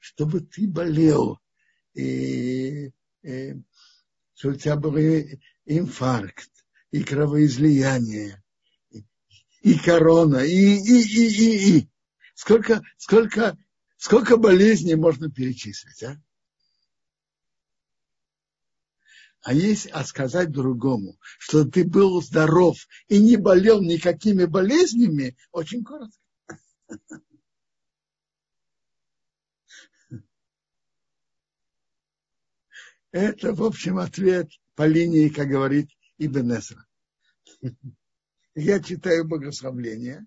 чтобы 0.00 0.40
ты 0.40 0.66
болел, 0.66 1.38
и, 1.92 2.92
и 3.22 3.54
что 4.32 4.48
у 4.48 4.54
тебя 4.54 4.76
был 4.76 4.96
инфаркт, 5.66 6.50
и 6.92 7.04
кровоизлияние, 7.04 8.42
и, 8.90 9.04
и 9.60 9.78
корона, 9.78 10.38
и, 10.38 10.78
и, 10.78 11.02
и, 11.02 11.28
и, 11.28 11.78
и. 11.78 11.90
Сколько, 12.34 12.80
сколько, 12.96 13.54
сколько 13.98 14.38
болезней 14.38 14.94
можно 14.94 15.30
перечислить, 15.30 16.02
а? 16.04 16.18
А 19.48 19.54
если 19.54 19.88
а 19.88 20.04
сказать 20.04 20.50
другому, 20.50 21.16
что 21.38 21.64
ты 21.64 21.82
был 21.82 22.20
здоров 22.20 22.76
и 23.08 23.18
не 23.18 23.38
болел 23.38 23.80
никакими 23.80 24.44
болезнями, 24.44 25.38
очень 25.52 25.82
коротко. 25.82 26.18
Это, 33.10 33.54
в 33.54 33.64
общем, 33.64 33.96
ответ 33.96 34.50
по 34.74 34.86
линии, 34.86 35.30
как 35.30 35.48
говорит 35.48 35.88
Ибн 36.18 36.58
Эсра. 36.58 36.86
Я 38.54 38.82
читаю 38.82 39.26
богословление, 39.26 40.26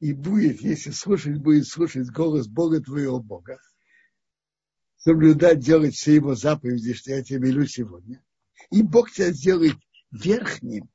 и 0.00 0.12
будет, 0.12 0.60
если 0.60 0.90
слушать, 0.90 1.38
будет 1.38 1.68
слушать 1.68 2.10
голос 2.10 2.48
Бога 2.48 2.80
твоего 2.80 3.20
Бога, 3.20 3.60
соблюдать, 5.06 5.60
делать 5.60 5.94
все 5.94 6.16
его 6.16 6.34
заповеди, 6.34 6.92
что 6.92 7.12
я 7.12 7.22
тебе 7.22 7.48
велю 7.48 7.64
сегодня. 7.68 8.20
И 8.72 8.82
Бог 8.82 9.12
тебя 9.12 9.30
сделает 9.30 9.76
верхним 10.10 10.90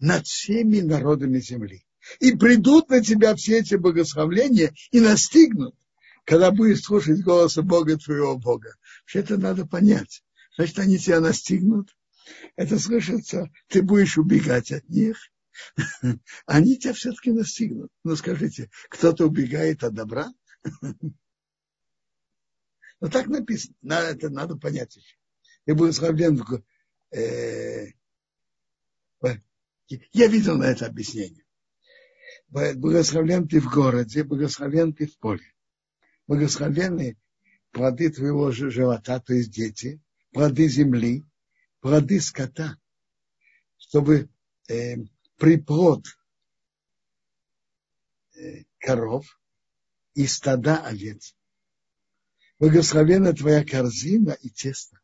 над 0.00 0.26
всеми 0.26 0.80
народами 0.80 1.38
земли. 1.38 1.86
И 2.18 2.32
придут 2.32 2.88
на 2.88 3.00
тебя 3.00 3.36
все 3.36 3.60
эти 3.60 3.76
богословления 3.76 4.74
и 4.90 4.98
настигнут, 4.98 5.76
когда 6.24 6.50
будешь 6.50 6.82
слушать 6.82 7.20
голоса 7.20 7.62
Бога 7.62 7.96
твоего 7.96 8.36
Бога. 8.36 8.74
Все 9.04 9.20
это 9.20 9.38
надо 9.38 9.64
понять. 9.66 10.24
Значит, 10.56 10.80
они 10.80 10.98
тебя 10.98 11.20
настигнут. 11.20 11.94
Это 12.56 12.76
слышится, 12.76 13.48
ты 13.68 13.82
будешь 13.82 14.18
убегать 14.18 14.72
от 14.72 14.88
них. 14.88 15.16
Они 16.46 16.76
тебя 16.76 16.92
все-таки 16.92 17.30
настигнут. 17.30 17.90
Ну 18.02 18.16
скажите, 18.16 18.68
кто-то 18.90 19.26
убегает 19.26 19.84
от 19.84 19.94
добра? 19.94 20.28
Ну 23.00 23.08
так 23.08 23.26
написано. 23.26 23.74
Надо, 23.82 24.06
это 24.08 24.30
надо 24.30 24.56
понять 24.56 24.96
еще. 24.96 25.16
И 25.66 25.72
благословлен 25.72 26.42
э, 27.12 27.86
я 30.12 30.26
видел 30.26 30.56
на 30.56 30.64
это 30.64 30.86
объяснение. 30.86 31.44
Благословлен 32.48 33.48
ты 33.48 33.60
в 33.60 33.72
городе, 33.72 34.24
благословен 34.24 34.92
ты 34.92 35.06
в 35.06 35.18
поле 35.18 35.44
благословенны 36.28 37.18
плоды 37.72 38.10
твоего 38.10 38.52
живота, 38.52 39.18
то 39.18 39.32
есть 39.34 39.50
дети, 39.50 40.00
плоды 40.30 40.68
земли, 40.68 41.24
плоды 41.80 42.20
скота, 42.20 42.78
чтобы 43.78 44.28
э, 44.68 44.96
приплод 45.36 46.04
э, 48.36 48.64
коров 48.78 49.40
и 50.14 50.26
стада 50.26 50.84
овец. 50.84 51.34
Благословена 52.58 53.32
твоя 53.32 53.64
корзина 53.64 54.36
и 54.40 54.50
тесто. 54.50 54.98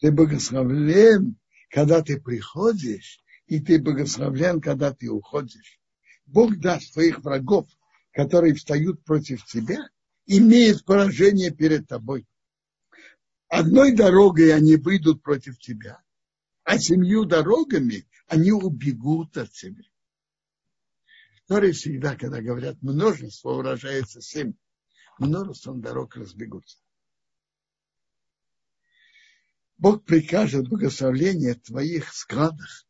Ты 0.00 0.10
благословлен, 0.10 1.36
когда 1.70 2.02
ты 2.02 2.20
приходишь, 2.20 3.22
и 3.46 3.60
ты 3.60 3.80
благословлен, 3.80 4.60
когда 4.60 4.92
ты 4.92 5.08
уходишь. 5.08 5.80
Бог 6.26 6.58
даст 6.58 6.92
твоих 6.92 7.20
врагов, 7.20 7.68
которые 8.12 8.54
встают 8.54 9.04
против 9.04 9.44
тебя, 9.44 9.88
имеет 10.26 10.84
поражение 10.84 11.50
перед 11.50 11.86
тобой. 11.86 12.26
Одной 13.48 13.94
дорогой 13.94 14.54
они 14.54 14.76
выйдут 14.76 15.22
против 15.22 15.58
тебя, 15.58 16.00
а 16.64 16.78
семью 16.78 17.24
дорогами 17.24 18.06
они 18.26 18.52
убегут 18.52 19.36
от 19.36 19.50
тебя. 19.52 19.82
Которые 21.46 21.72
всегда, 21.72 22.14
когда 22.16 22.40
говорят 22.40 22.80
множество, 22.80 23.54
выражается 23.54 24.20
семь. 24.20 24.54
Множеством 25.20 25.82
дорог 25.82 26.16
разбегутся. 26.16 26.78
Бог 29.76 30.02
прикажет 30.04 30.66
благословление 30.66 31.54
в 31.54 31.60
твоих 31.60 32.14
складах 32.14 32.86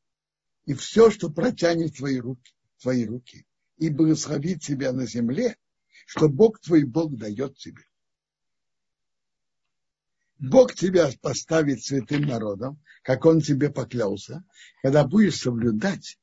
и 0.65 0.75
все, 0.75 1.11
что 1.11 1.29
протянет 1.29 1.97
твои 1.97 2.21
руки, 2.21 2.55
твои 2.81 3.05
руки, 3.05 3.47
и 3.79 3.91
благословит 3.91 4.63
тебя 4.63 4.93
на 4.93 5.07
земле, 5.07 5.57
что 6.07 6.29
Бог 6.29 6.61
твой 6.61 6.85
Бог 6.85 7.17
дает 7.17 7.57
тебе. 7.59 7.83
Бог 10.39 10.75
тебя 10.75 11.11
поставит 11.21 11.83
святым 11.83 12.23
народом, 12.23 12.81
как 13.03 13.25
Он 13.25 13.41
тебе 13.41 13.71
поклялся, 13.71 14.45
когда 14.83 15.05
будешь 15.05 15.41
соблюдать 15.41 16.17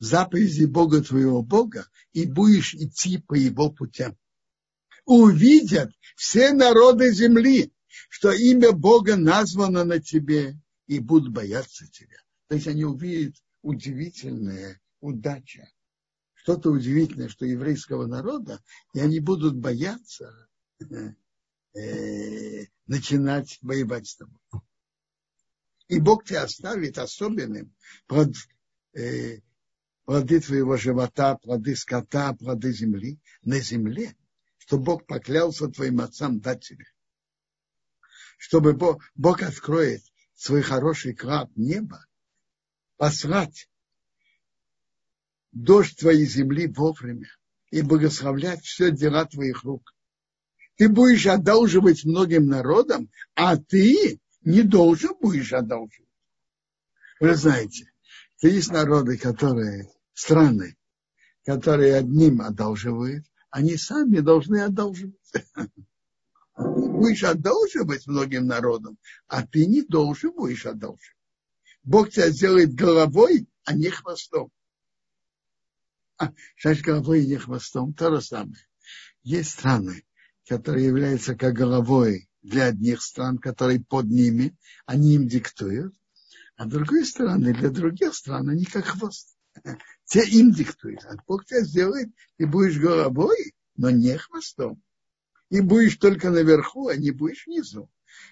заповеди 0.00 0.66
Бога 0.66 1.02
твоего 1.02 1.42
Бога 1.42 1.88
и 2.12 2.26
будешь 2.26 2.74
идти 2.74 3.16
по 3.16 3.32
Его 3.32 3.72
путям. 3.72 4.18
Увидят 5.10 5.90
все 6.14 6.52
народы 6.52 7.12
земли, 7.12 7.72
что 8.08 8.30
имя 8.30 8.70
Бога 8.70 9.16
названо 9.16 9.82
на 9.82 9.98
тебе 9.98 10.56
и 10.86 11.00
будут 11.00 11.32
бояться 11.32 11.84
тебя. 11.90 12.18
То 12.46 12.54
есть 12.54 12.68
они 12.68 12.84
увидят 12.84 13.34
удивительная 13.62 14.80
удача 15.00 15.68
что-то 16.42 16.70
удивительное, 16.70 17.28
что 17.28 17.44
еврейского 17.44 18.06
народа, 18.06 18.62
и 18.94 19.00
они 19.00 19.20
будут 19.20 19.56
бояться 19.56 20.48
э, 20.80 22.64
начинать 22.86 23.58
воевать 23.62 24.06
с 24.06 24.16
тобой. 24.16 24.40
И 25.88 25.98
Бог 25.98 26.24
тебя 26.24 26.44
оставит 26.44 26.98
особенным 26.98 27.74
плод, 28.06 28.34
э, 28.94 29.40
плоды 30.04 30.40
твоего 30.40 30.76
живота, 30.76 31.36
плоды 31.36 31.74
скота, 31.74 32.32
плоды 32.32 32.72
земли 32.72 33.18
на 33.42 33.58
земле, 33.58 34.16
что 34.70 34.78
Бог 34.78 35.04
поклялся 35.04 35.66
твоим 35.66 36.00
отцам 36.00 36.38
дать 36.38 36.64
тебе. 36.64 36.84
Чтобы 38.38 38.72
Бог, 38.72 39.02
Бог 39.16 39.42
откроет 39.42 40.00
свой 40.36 40.62
хороший 40.62 41.12
клад 41.12 41.50
неба, 41.56 42.06
послать 42.96 43.68
дождь 45.50 45.98
твоей 45.98 46.24
земли 46.24 46.68
вовремя 46.68 47.26
и 47.72 47.82
благословлять 47.82 48.62
все 48.62 48.92
дела 48.92 49.24
твоих 49.24 49.64
рук. 49.64 49.92
ты 50.76 50.88
будешь 50.88 51.26
одалживать 51.26 52.04
многим 52.04 52.46
народам, 52.46 53.10
а 53.34 53.56
ты 53.56 54.20
не 54.42 54.62
должен 54.62 55.16
будешь 55.20 55.52
одалживать. 55.52 56.14
Вы 57.18 57.34
знаете, 57.34 57.90
есть 58.40 58.70
народы, 58.70 59.18
которые, 59.18 59.90
страны, 60.14 60.76
которые 61.44 61.96
одним 61.96 62.40
одалживают, 62.40 63.26
они 63.50 63.76
сами 63.76 64.20
должны 64.20 64.62
одалживать. 64.62 65.14
Ты 65.32 66.88
будешь 66.88 67.24
одалживать 67.24 68.06
многим 68.06 68.46
народам, 68.46 68.98
а 69.26 69.46
ты 69.46 69.66
не 69.66 69.82
должен 69.82 70.32
будешь 70.32 70.66
одалживать. 70.66 71.16
Бог 71.82 72.10
тебя 72.10 72.30
сделает 72.30 72.74
головой, 72.74 73.48
а 73.64 73.74
не 73.74 73.88
хвостом. 73.88 74.50
А, 76.18 76.32
значит, 76.60 76.84
головой 76.84 77.24
и 77.24 77.26
не 77.26 77.36
хвостом, 77.36 77.94
то 77.94 78.14
же 78.14 78.20
самое. 78.20 78.68
Есть 79.22 79.52
страны, 79.52 80.04
которые 80.46 80.86
являются 80.86 81.34
как 81.34 81.54
головой 81.54 82.28
для 82.42 82.66
одних 82.66 83.02
стран, 83.02 83.38
которые 83.38 83.80
под 83.80 84.06
ними, 84.06 84.56
они 84.84 85.14
им 85.14 85.26
диктуют, 85.26 85.94
а 86.56 86.66
с 86.66 86.68
другой 86.70 87.06
стороны, 87.06 87.54
для 87.54 87.70
других 87.70 88.14
стран 88.14 88.50
они 88.50 88.66
как 88.66 88.84
хвост. 88.84 89.34
Те 90.04 90.24
им 90.24 90.52
диктуют. 90.52 91.04
А 91.04 91.16
Бог 91.26 91.44
тебя 91.44 91.60
сделает, 91.60 92.08
ты 92.36 92.46
будешь 92.46 92.78
головой, 92.78 93.54
но 93.76 93.90
не 93.90 94.16
хвостом. 94.16 94.82
И 95.50 95.60
будешь 95.60 95.96
только 95.96 96.30
наверху, 96.30 96.88
а 96.88 96.96
не 96.96 97.10
будешь 97.10 97.46
внизу. 97.46 97.90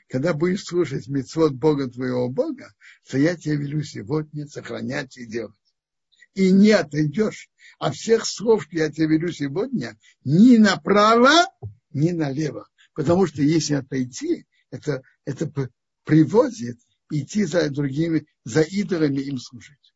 Когда 0.09 0.35
будешь 0.35 0.65
слушать 0.65 1.09
мецвод 1.09 1.53
Бога 1.53 1.89
твоего 1.89 2.29
Бога, 2.29 2.73
то 3.09 3.19
я 3.19 3.37
тебе 3.37 3.57
велю 3.57 3.83
сегодня 3.83 4.47
сохранять 4.47 5.17
и 5.17 5.27
делать. 5.27 5.55
И 6.35 6.53
не 6.53 6.71
отойдешь 6.71 7.51
от 7.79 7.95
всех 7.95 8.27
слов, 8.27 8.65
что 8.65 8.77
я 8.77 8.91
тебе 8.91 9.17
велю 9.17 9.33
сегодня, 9.33 9.97
ни 10.25 10.57
направо, 10.57 11.31
ни 11.91 12.11
налево. 12.11 12.69
Потому 12.95 13.27
что 13.27 13.43
если 13.43 13.75
отойти, 13.75 14.47
это, 14.71 15.03
это 15.25 15.51
приводит 16.05 16.79
идти 17.11 17.45
за 17.45 17.71
другими, 17.71 18.27
за 18.45 18.63
идолами 18.63 19.21
им 19.21 19.39
служить. 19.39 19.95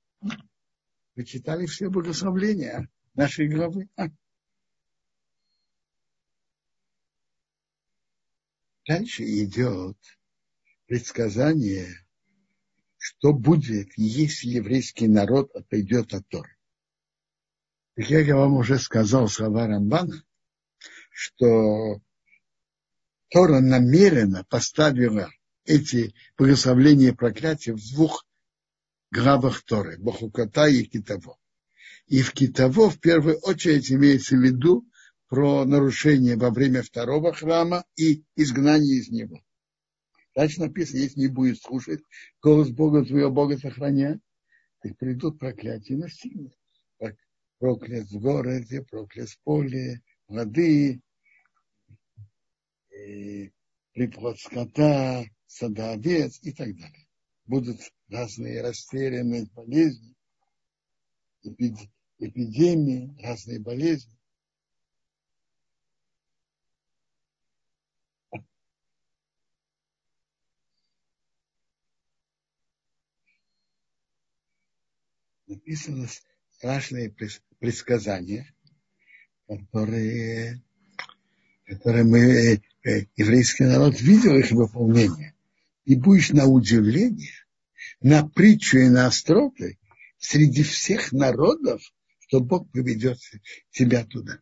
Вы 1.14 1.24
читали 1.24 1.66
все 1.66 1.90
благословления 1.90 2.88
нашей 3.14 3.48
главы? 3.48 3.88
А? 3.96 4.08
Дальше 8.88 9.22
идет 9.24 9.98
предсказание, 10.86 11.88
что 12.96 13.32
будет, 13.32 13.88
если 13.96 14.48
еврейский 14.48 15.06
народ 15.06 15.54
отойдет 15.54 16.14
от 16.14 16.26
Торы. 16.28 16.56
Как 17.94 18.08
я 18.08 18.36
вам 18.36 18.54
уже 18.54 18.78
сказал 18.78 19.28
слова 19.28 19.66
Рамбана, 19.66 20.24
что 21.10 22.00
Тора 23.28 23.60
намеренно 23.60 24.44
поставила 24.44 25.30
эти 25.64 26.14
благословления 26.38 27.08
и 27.08 27.14
проклятия 27.14 27.74
в 27.74 27.92
двух 27.92 28.26
главах 29.12 29.62
Торы, 29.64 29.98
Бахуката 29.98 30.66
и 30.66 30.84
Китаво. 30.84 31.38
И 32.06 32.22
в 32.22 32.32
Китаво 32.32 32.90
в 32.90 32.98
первую 32.98 33.38
очередь 33.40 33.92
имеется 33.92 34.36
в 34.36 34.40
виду 34.40 34.86
про 35.28 35.64
нарушение 35.64 36.36
во 36.36 36.50
время 36.50 36.82
второго 36.82 37.32
храма 37.32 37.84
и 37.94 38.24
изгнание 38.36 38.98
из 38.98 39.08
него. 39.10 39.40
Дальше 40.34 40.60
написано, 40.60 41.00
если 41.00 41.20
не 41.20 41.28
будет 41.28 41.60
слушать 41.60 42.00
голос 42.40 42.70
Бога 42.70 43.04
твоего 43.04 43.30
Бога 43.30 43.58
сохраня, 43.58 44.18
так 44.80 44.96
придут 44.96 45.38
проклятия 45.38 45.96
на 45.96 46.08
силу. 46.08 46.50
Проклят 47.58 48.08
в 48.08 48.18
городе, 48.18 48.82
проклят 48.82 49.28
в 49.28 49.38
поле, 49.42 50.02
воды, 50.26 51.00
приплод 53.92 54.38
скота, 54.40 55.24
овец 55.60 56.38
и 56.42 56.52
так 56.52 56.74
далее. 56.76 57.01
Будут 57.46 57.80
разные 58.08 58.62
растерянные 58.62 59.46
болезни, 59.54 60.14
эпидемии, 62.18 63.16
разные 63.20 63.58
болезни. 63.58 64.12
Написано 75.46 76.08
страшные 76.50 77.14
предсказания, 77.58 78.54
которые, 79.46 80.62
которые 81.66 82.04
мы, 82.04 82.20
э, 82.20 82.60
э, 82.84 83.06
еврейский 83.16 83.64
народ 83.64 84.00
видел 84.00 84.36
их 84.38 84.50
выполнение 84.52 85.31
и 85.84 85.96
будешь 85.96 86.30
на 86.30 86.46
удивление, 86.46 87.32
на 88.00 88.26
притчу 88.26 88.78
и 88.78 88.88
на 88.88 89.06
остроты 89.06 89.78
среди 90.18 90.62
всех 90.62 91.12
народов, 91.12 91.82
что 92.20 92.40
Бог 92.40 92.70
приведет 92.70 93.18
тебя 93.70 94.04
туда. 94.04 94.40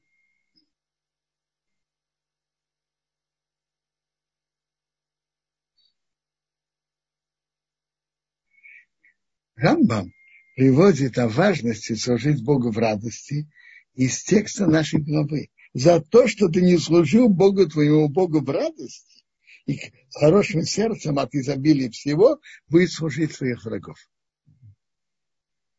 Рамбам 9.57 10.13
приводит 10.57 11.19
о 11.19 11.29
важности 11.29 11.95
служить 11.95 12.43
Богу 12.43 12.71
в 12.71 12.79
радости 12.79 13.51
из 13.95 14.23
текста 14.23 14.67
нашей 14.67 15.01
главы. 15.01 15.51
За 15.75 16.01
то, 16.01 16.27
что 16.27 16.49
ты 16.49 16.63
не 16.63 16.79
служил 16.79 17.29
Богу 17.29 17.69
твоему 17.69 18.09
Богу 18.09 18.41
в 18.41 18.51
радости, 18.51 19.25
и 19.67 19.79
хорошим 20.13 20.63
сердцем 20.63 21.19
от 21.19 21.35
изобилия 21.35 21.91
всего 21.91 22.41
будет 22.69 22.91
служить 22.91 23.33
своих 23.33 23.65
врагов. 23.65 23.99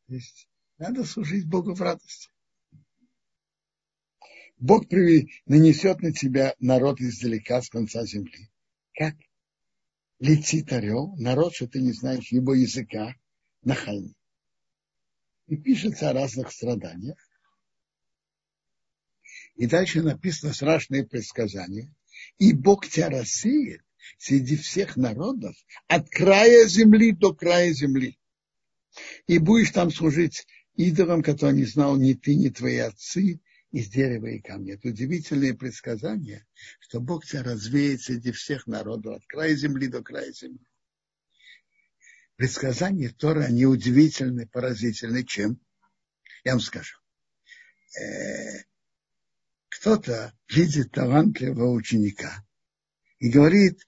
То 0.08 0.16
есть 0.16 0.48
надо 0.78 1.04
служить 1.04 1.48
Богу 1.48 1.74
в 1.74 1.82
радости. 1.82 2.30
Бог 4.58 4.86
нанесет 4.92 6.02
на 6.02 6.14
тебя 6.14 6.56
народ 6.60 7.02
издалека, 7.02 7.62
с 7.62 7.70
конца 7.70 8.06
земли. 8.06 8.50
Как 8.94 9.16
летит 10.20 10.72
орел, 10.72 11.16
народ, 11.18 11.56
что 11.56 11.68
ты 11.68 11.82
не 11.82 11.94
знаешь 11.94 12.32
его 12.32 12.54
языка, 12.54 13.16
на 13.64 13.76
холме. 13.76 14.14
И 15.48 15.58
пишется 15.58 16.10
о 16.10 16.14
разных 16.14 16.52
страданиях. 16.52 17.18
И 19.56 19.68
дальше 19.68 20.02
написано 20.02 20.54
страшные 20.54 21.06
предсказания 21.06 21.94
и 22.38 22.54
Бог 22.54 22.88
тебя 22.88 23.10
рассеет 23.10 23.82
среди 24.18 24.56
всех 24.56 24.98
народов 24.98 25.56
от 25.88 26.10
края 26.10 26.68
земли 26.68 27.12
до 27.12 27.34
края 27.34 27.72
земли. 27.74 28.18
И 29.28 29.38
будешь 29.38 29.72
там 29.72 29.92
служить 29.92 30.46
идолам, 30.76 31.24
которые 31.24 31.56
не 31.56 31.66
знал 31.66 31.96
ни 31.98 32.14
ты, 32.14 32.36
ни 32.36 32.50
твои 32.50 32.78
отцы, 32.78 33.40
из 33.72 33.88
дерева 33.88 34.28
и 34.28 34.40
камня. 34.40 34.74
Это 34.74 34.90
удивительное 34.90 35.54
предсказание, 35.54 36.46
что 36.80 37.00
Бог 37.00 37.26
тебя 37.26 37.44
развеет 37.44 38.02
среди 38.02 38.32
всех 38.32 38.68
народов, 38.68 39.18
от 39.18 39.26
края 39.28 39.56
земли 39.56 39.88
до 39.88 40.04
края 40.04 40.32
земли. 40.34 40.66
Предсказания 42.36 43.10
Тора, 43.10 43.44
они 43.44 43.66
удивительны, 43.66 44.48
поразительны. 44.48 45.24
Чем? 45.24 45.60
Я 46.44 46.54
вам 46.54 46.60
скажу. 46.60 46.98
Э, 48.00 48.64
кто-то 49.70 50.34
видит 50.50 50.92
талантливого 50.92 51.72
ученика 51.72 52.44
и 53.20 53.30
говорит, 53.30 53.88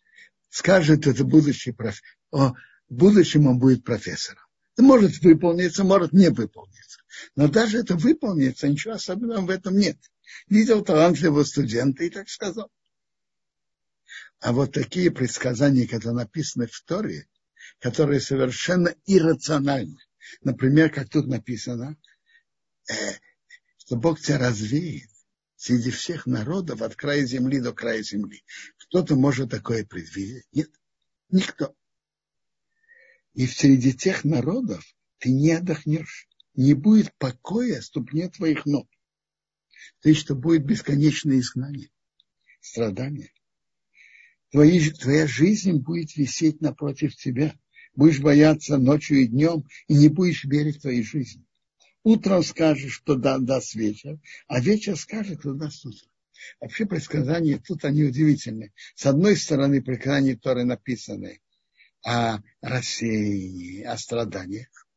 скажет 0.54 1.08
это 1.08 1.24
будущий 1.24 1.72
профессор, 1.72 2.06
о, 2.32 2.54
в 2.88 2.94
будущем 2.94 3.48
он 3.48 3.58
будет 3.58 3.84
профессором. 3.84 4.44
Может 4.78 5.20
выполниться, 5.24 5.84
может 5.84 6.14
не 6.14 6.30
выполниться. 6.30 7.02
Но 7.36 7.48
даже 7.48 7.80
это 7.80 7.96
выполнится, 7.96 8.68
ничего 8.68 8.94
особенного 8.94 9.48
в 9.48 9.50
этом 9.50 9.76
нет. 9.76 9.98
Видел 10.48 10.84
талантливого 10.84 11.44
студента 11.44 12.04
и 12.04 12.10
так 12.10 12.30
сказал. 12.30 12.72
А 14.40 14.52
вот 14.52 14.74
такие 14.74 15.10
предсказания, 15.10 15.88
которые 15.88 16.18
написаны 16.18 16.68
в 16.68 16.82
Торе, 16.84 17.28
которые 17.80 18.20
совершенно 18.20 18.94
иррациональны. 19.08 19.98
Например, 20.42 20.92
как 20.92 21.10
тут 21.10 21.28
написано, 21.28 21.98
э, 22.90 22.94
что 23.78 23.96
Бог 23.96 24.20
тебя 24.20 24.38
развеет 24.38 25.10
среди 25.64 25.92
всех 25.92 26.26
народов 26.26 26.82
от 26.82 26.94
края 26.98 27.26
земли 27.26 27.62
до 27.62 27.72
края 27.72 28.04
земли. 28.04 28.44
Кто-то 28.80 29.16
может 29.16 29.52
такое 29.52 29.86
предвидеть? 29.86 30.44
Нет, 30.52 30.70
никто. 31.30 31.74
И 33.34 33.48
среди 33.48 33.94
тех 33.94 34.26
народов 34.26 34.84
ты 35.20 35.32
не 35.32 35.52
отдохнешь, 35.54 36.28
не 36.54 36.74
будет 36.74 37.18
покоя 37.18 37.80
ступне 37.80 38.28
твоих 38.28 38.66
ног. 38.66 38.90
То 40.02 40.10
есть, 40.10 40.20
что 40.20 40.36
будет 40.36 40.66
бесконечное 40.66 41.40
изгнание, 41.40 41.92
страдание. 42.60 43.32
Твои, 44.52 44.90
твоя 44.90 45.28
жизнь 45.28 45.78
будет 45.78 46.18
висеть 46.18 46.60
напротив 46.60 47.16
тебя. 47.16 47.58
Будешь 47.96 48.20
бояться 48.20 48.78
ночью 48.78 49.20
и 49.22 49.28
днем, 49.28 49.66
и 49.88 49.94
не 49.94 50.10
будешь 50.10 50.44
верить 50.44 50.80
в 50.80 50.82
твою 50.82 51.06
жизнь. 51.06 51.46
Утром 52.04 52.44
скажешь, 52.44 52.94
что 52.94 53.16
да, 53.16 53.38
даст 53.38 53.76
вечер, 53.76 54.20
а 54.48 54.60
вечер 54.60 54.98
скажет, 54.98 55.40
что 55.40 55.54
даст 55.54 55.86
утро. 55.86 56.08
Вообще 56.60 56.86
предсказания 56.86 57.58
тут 57.58 57.86
они 57.86 58.04
удивительны. 58.04 58.74
С 58.96 59.06
одной 59.06 59.38
стороны, 59.38 59.82
предсказания 59.82 60.36
Торы 60.36 60.66
написаны 60.66 61.42
о 62.02 62.40
рассеянии, 62.62 63.84
о 63.84 63.98
страданиях, 63.98 64.88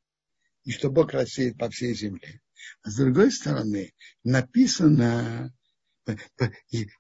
и 0.64 0.72
что 0.72 0.90
Бог 0.90 1.12
рассеет 1.12 1.57
по 1.57 1.70
всей 1.70 1.94
земле. 1.94 2.40
А 2.82 2.90
с 2.90 2.96
другой 2.96 3.30
стороны, 3.30 3.94
написано 4.24 5.54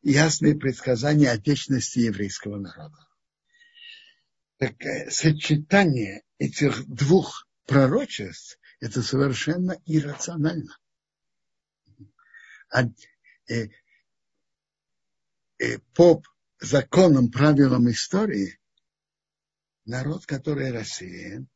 ясные 0.02 0.54
предсказания 0.54 1.30
о 1.32 1.38
вечности 1.38 2.00
еврейского 2.00 2.58
народа. 2.58 3.08
Так, 4.58 4.80
э, 4.84 5.10
сочетание 5.10 6.22
этих 6.38 6.86
двух 6.86 7.48
пророчеств– 7.66 8.60
это 8.80 9.02
совершенно 9.02 9.78
иррационально. 9.86 10.76
А, 12.70 12.82
э, 13.48 13.68
э, 15.58 15.78
по 15.94 16.22
законам, 16.60 17.30
правилам 17.30 17.90
истории, 17.90 18.58
народ, 19.84 20.26
который 20.26 20.72
рассеян, 20.72 21.48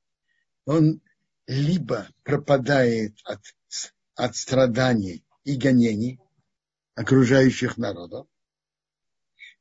он 0.64 1.00
либо 1.46 2.08
пропадает 2.22 3.18
от, 3.24 3.40
от 4.14 4.36
страданий 4.36 5.24
и 5.44 5.56
гонений 5.56 6.20
окружающих 6.94 7.76
народов, 7.76 8.28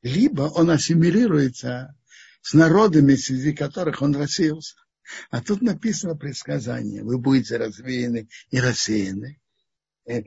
либо 0.02 0.42
он 0.42 0.70
ассимилируется 0.70 1.96
с 2.42 2.54
народами, 2.54 3.16
среди 3.16 3.52
которых 3.52 4.02
он 4.02 4.14
рассеялся. 4.14 4.76
А 5.30 5.42
тут 5.42 5.62
написано 5.62 6.16
предсказание. 6.16 7.02
Вы 7.02 7.18
будете 7.18 7.56
развеяны 7.56 8.28
и 8.50 8.60
рассеяны. 8.60 9.40
Э, 10.06 10.22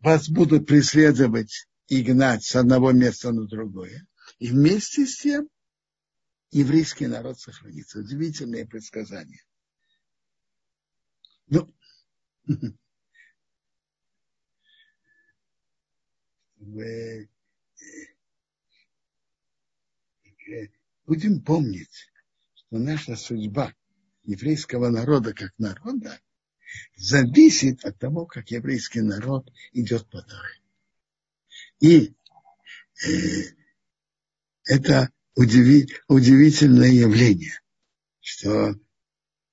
вас 0.00 0.28
будут 0.28 0.66
преследовать 0.66 1.68
и 1.88 2.02
гнать 2.02 2.44
с 2.44 2.54
одного 2.56 2.92
места 2.92 3.32
на 3.32 3.46
другое. 3.46 4.06
И 4.38 4.50
вместе 4.50 5.06
с 5.06 5.18
тем 5.18 5.48
еврейский 6.50 7.06
народ 7.06 7.38
сохранится. 7.38 8.00
Удивительное 8.00 8.66
предсказание. 8.66 9.42
Ну, 11.48 11.72
мы 16.56 17.28
будем 21.06 21.40
помнить, 21.42 22.10
что 22.54 22.78
наша 22.78 23.16
судьба 23.16 23.72
еврейского 24.26 24.88
народа 24.88 25.32
как 25.32 25.52
народа 25.58 26.20
зависит 26.96 27.84
от 27.84 27.98
того, 27.98 28.26
как 28.26 28.50
еврейский 28.50 29.00
народ 29.00 29.50
идет 29.72 30.08
по 30.10 30.22
Торе. 30.22 30.60
И 31.80 32.14
э, 33.06 33.54
это 34.64 35.10
удиви, 35.34 35.88
удивительное 36.08 36.90
явление, 36.90 37.60
что 38.20 38.74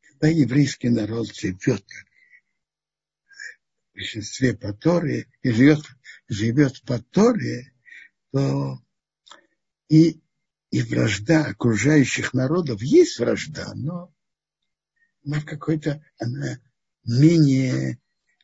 когда 0.02 0.28
еврейский 0.28 0.90
народ 0.90 1.34
живет 1.34 1.86
в 3.92 3.96
большинстве 3.96 4.56
по 4.56 4.74
Торе 4.74 5.28
и 5.42 5.52
живет, 5.52 5.82
живет 6.28 6.82
по 6.84 7.00
Торе, 7.00 7.74
то 8.32 8.80
и, 9.90 10.20
и 10.72 10.82
вражда 10.82 11.46
окружающих 11.46 12.34
народов 12.34 12.82
есть 12.82 13.20
вражда, 13.20 13.74
но 13.76 14.14
она 15.26 15.42
какой-то, 15.42 16.04
она 16.20 16.60
менее, 17.06 18.00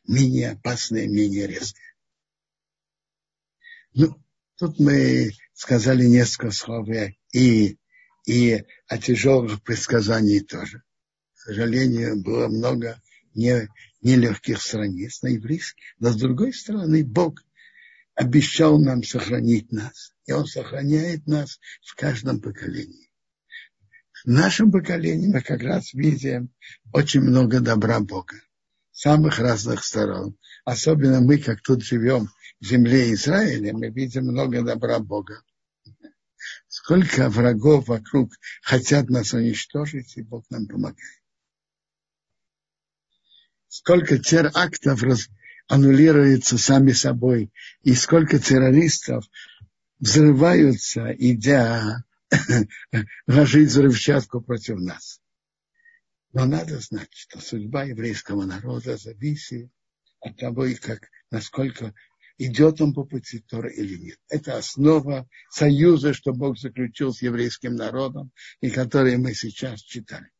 менее 0.06 0.50
опасная, 0.50 1.06
менее 1.06 1.46
резкая. 1.46 1.94
Ну, 3.94 4.16
тут 4.56 4.78
мы 4.78 5.32
сказали 5.54 6.06
несколько 6.06 6.50
слов 6.50 6.88
и, 7.32 7.78
и 8.26 8.64
о 8.86 8.98
тяжелых 8.98 9.62
предсказаниях 9.62 10.46
тоже 10.46 10.82
к 11.40 11.44
сожалению, 11.44 12.20
было 12.20 12.48
много 12.48 13.00
не, 13.34 13.66
нелегких 14.02 14.60
страниц 14.60 15.22
на 15.22 15.28
еврейском. 15.28 15.80
Но 15.98 16.10
с 16.10 16.16
другой 16.16 16.52
стороны, 16.52 17.02
Бог 17.02 17.42
обещал 18.14 18.78
нам 18.78 19.02
сохранить 19.02 19.72
нас. 19.72 20.12
И 20.26 20.32
Он 20.32 20.44
сохраняет 20.44 21.26
нас 21.26 21.58
в 21.82 21.94
каждом 21.94 22.42
поколении. 22.42 23.09
В 24.24 24.30
нашем 24.30 24.70
поколении 24.70 25.28
мы 25.28 25.40
как 25.40 25.62
раз 25.62 25.92
видим 25.94 26.50
очень 26.92 27.20
много 27.20 27.60
добра 27.60 28.00
Бога. 28.00 28.36
Самых 28.92 29.38
разных 29.38 29.84
сторон. 29.84 30.36
Особенно 30.64 31.20
мы, 31.20 31.38
как 31.38 31.62
тут 31.62 31.82
живем 31.82 32.28
в 32.60 32.66
земле 32.66 33.12
Израиля, 33.14 33.72
мы 33.72 33.88
видим 33.88 34.24
много 34.24 34.62
добра 34.62 34.98
Бога. 34.98 35.42
Сколько 36.68 37.28
врагов 37.30 37.88
вокруг 37.88 38.32
хотят 38.62 39.08
нас 39.08 39.32
уничтожить, 39.32 40.16
и 40.16 40.22
Бог 40.22 40.44
нам 40.50 40.66
помогает 40.66 41.20
сколько 43.70 44.18
терактов 44.18 45.02
раз, 45.02 45.28
аннулируется 45.68 46.58
сами 46.58 46.92
собой, 46.92 47.50
и 47.82 47.94
сколько 47.94 48.38
террористов 48.38 49.24
взрываются, 50.00 51.14
идя 51.16 52.04
ложить 53.26 53.68
взрывчатку 53.68 54.40
против 54.40 54.78
нас. 54.78 55.20
Но 56.32 56.46
надо 56.46 56.78
знать, 56.78 57.10
что 57.12 57.40
судьба 57.40 57.84
еврейского 57.84 58.44
народа 58.44 58.96
зависит 58.96 59.70
от 60.20 60.36
того, 60.36 60.66
как, 60.80 61.08
насколько 61.30 61.94
идет 62.38 62.80
он 62.80 62.94
по 62.94 63.04
пути 63.04 63.40
Тора 63.40 63.68
или 63.68 63.96
нет. 63.96 64.18
Это 64.28 64.56
основа 64.56 65.28
союза, 65.50 66.14
что 66.14 66.32
Бог 66.32 66.58
заключил 66.58 67.12
с 67.12 67.22
еврейским 67.22 67.74
народом, 67.74 68.32
и 68.60 68.70
который 68.70 69.16
мы 69.16 69.34
сейчас 69.34 69.80
читали. 69.80 70.30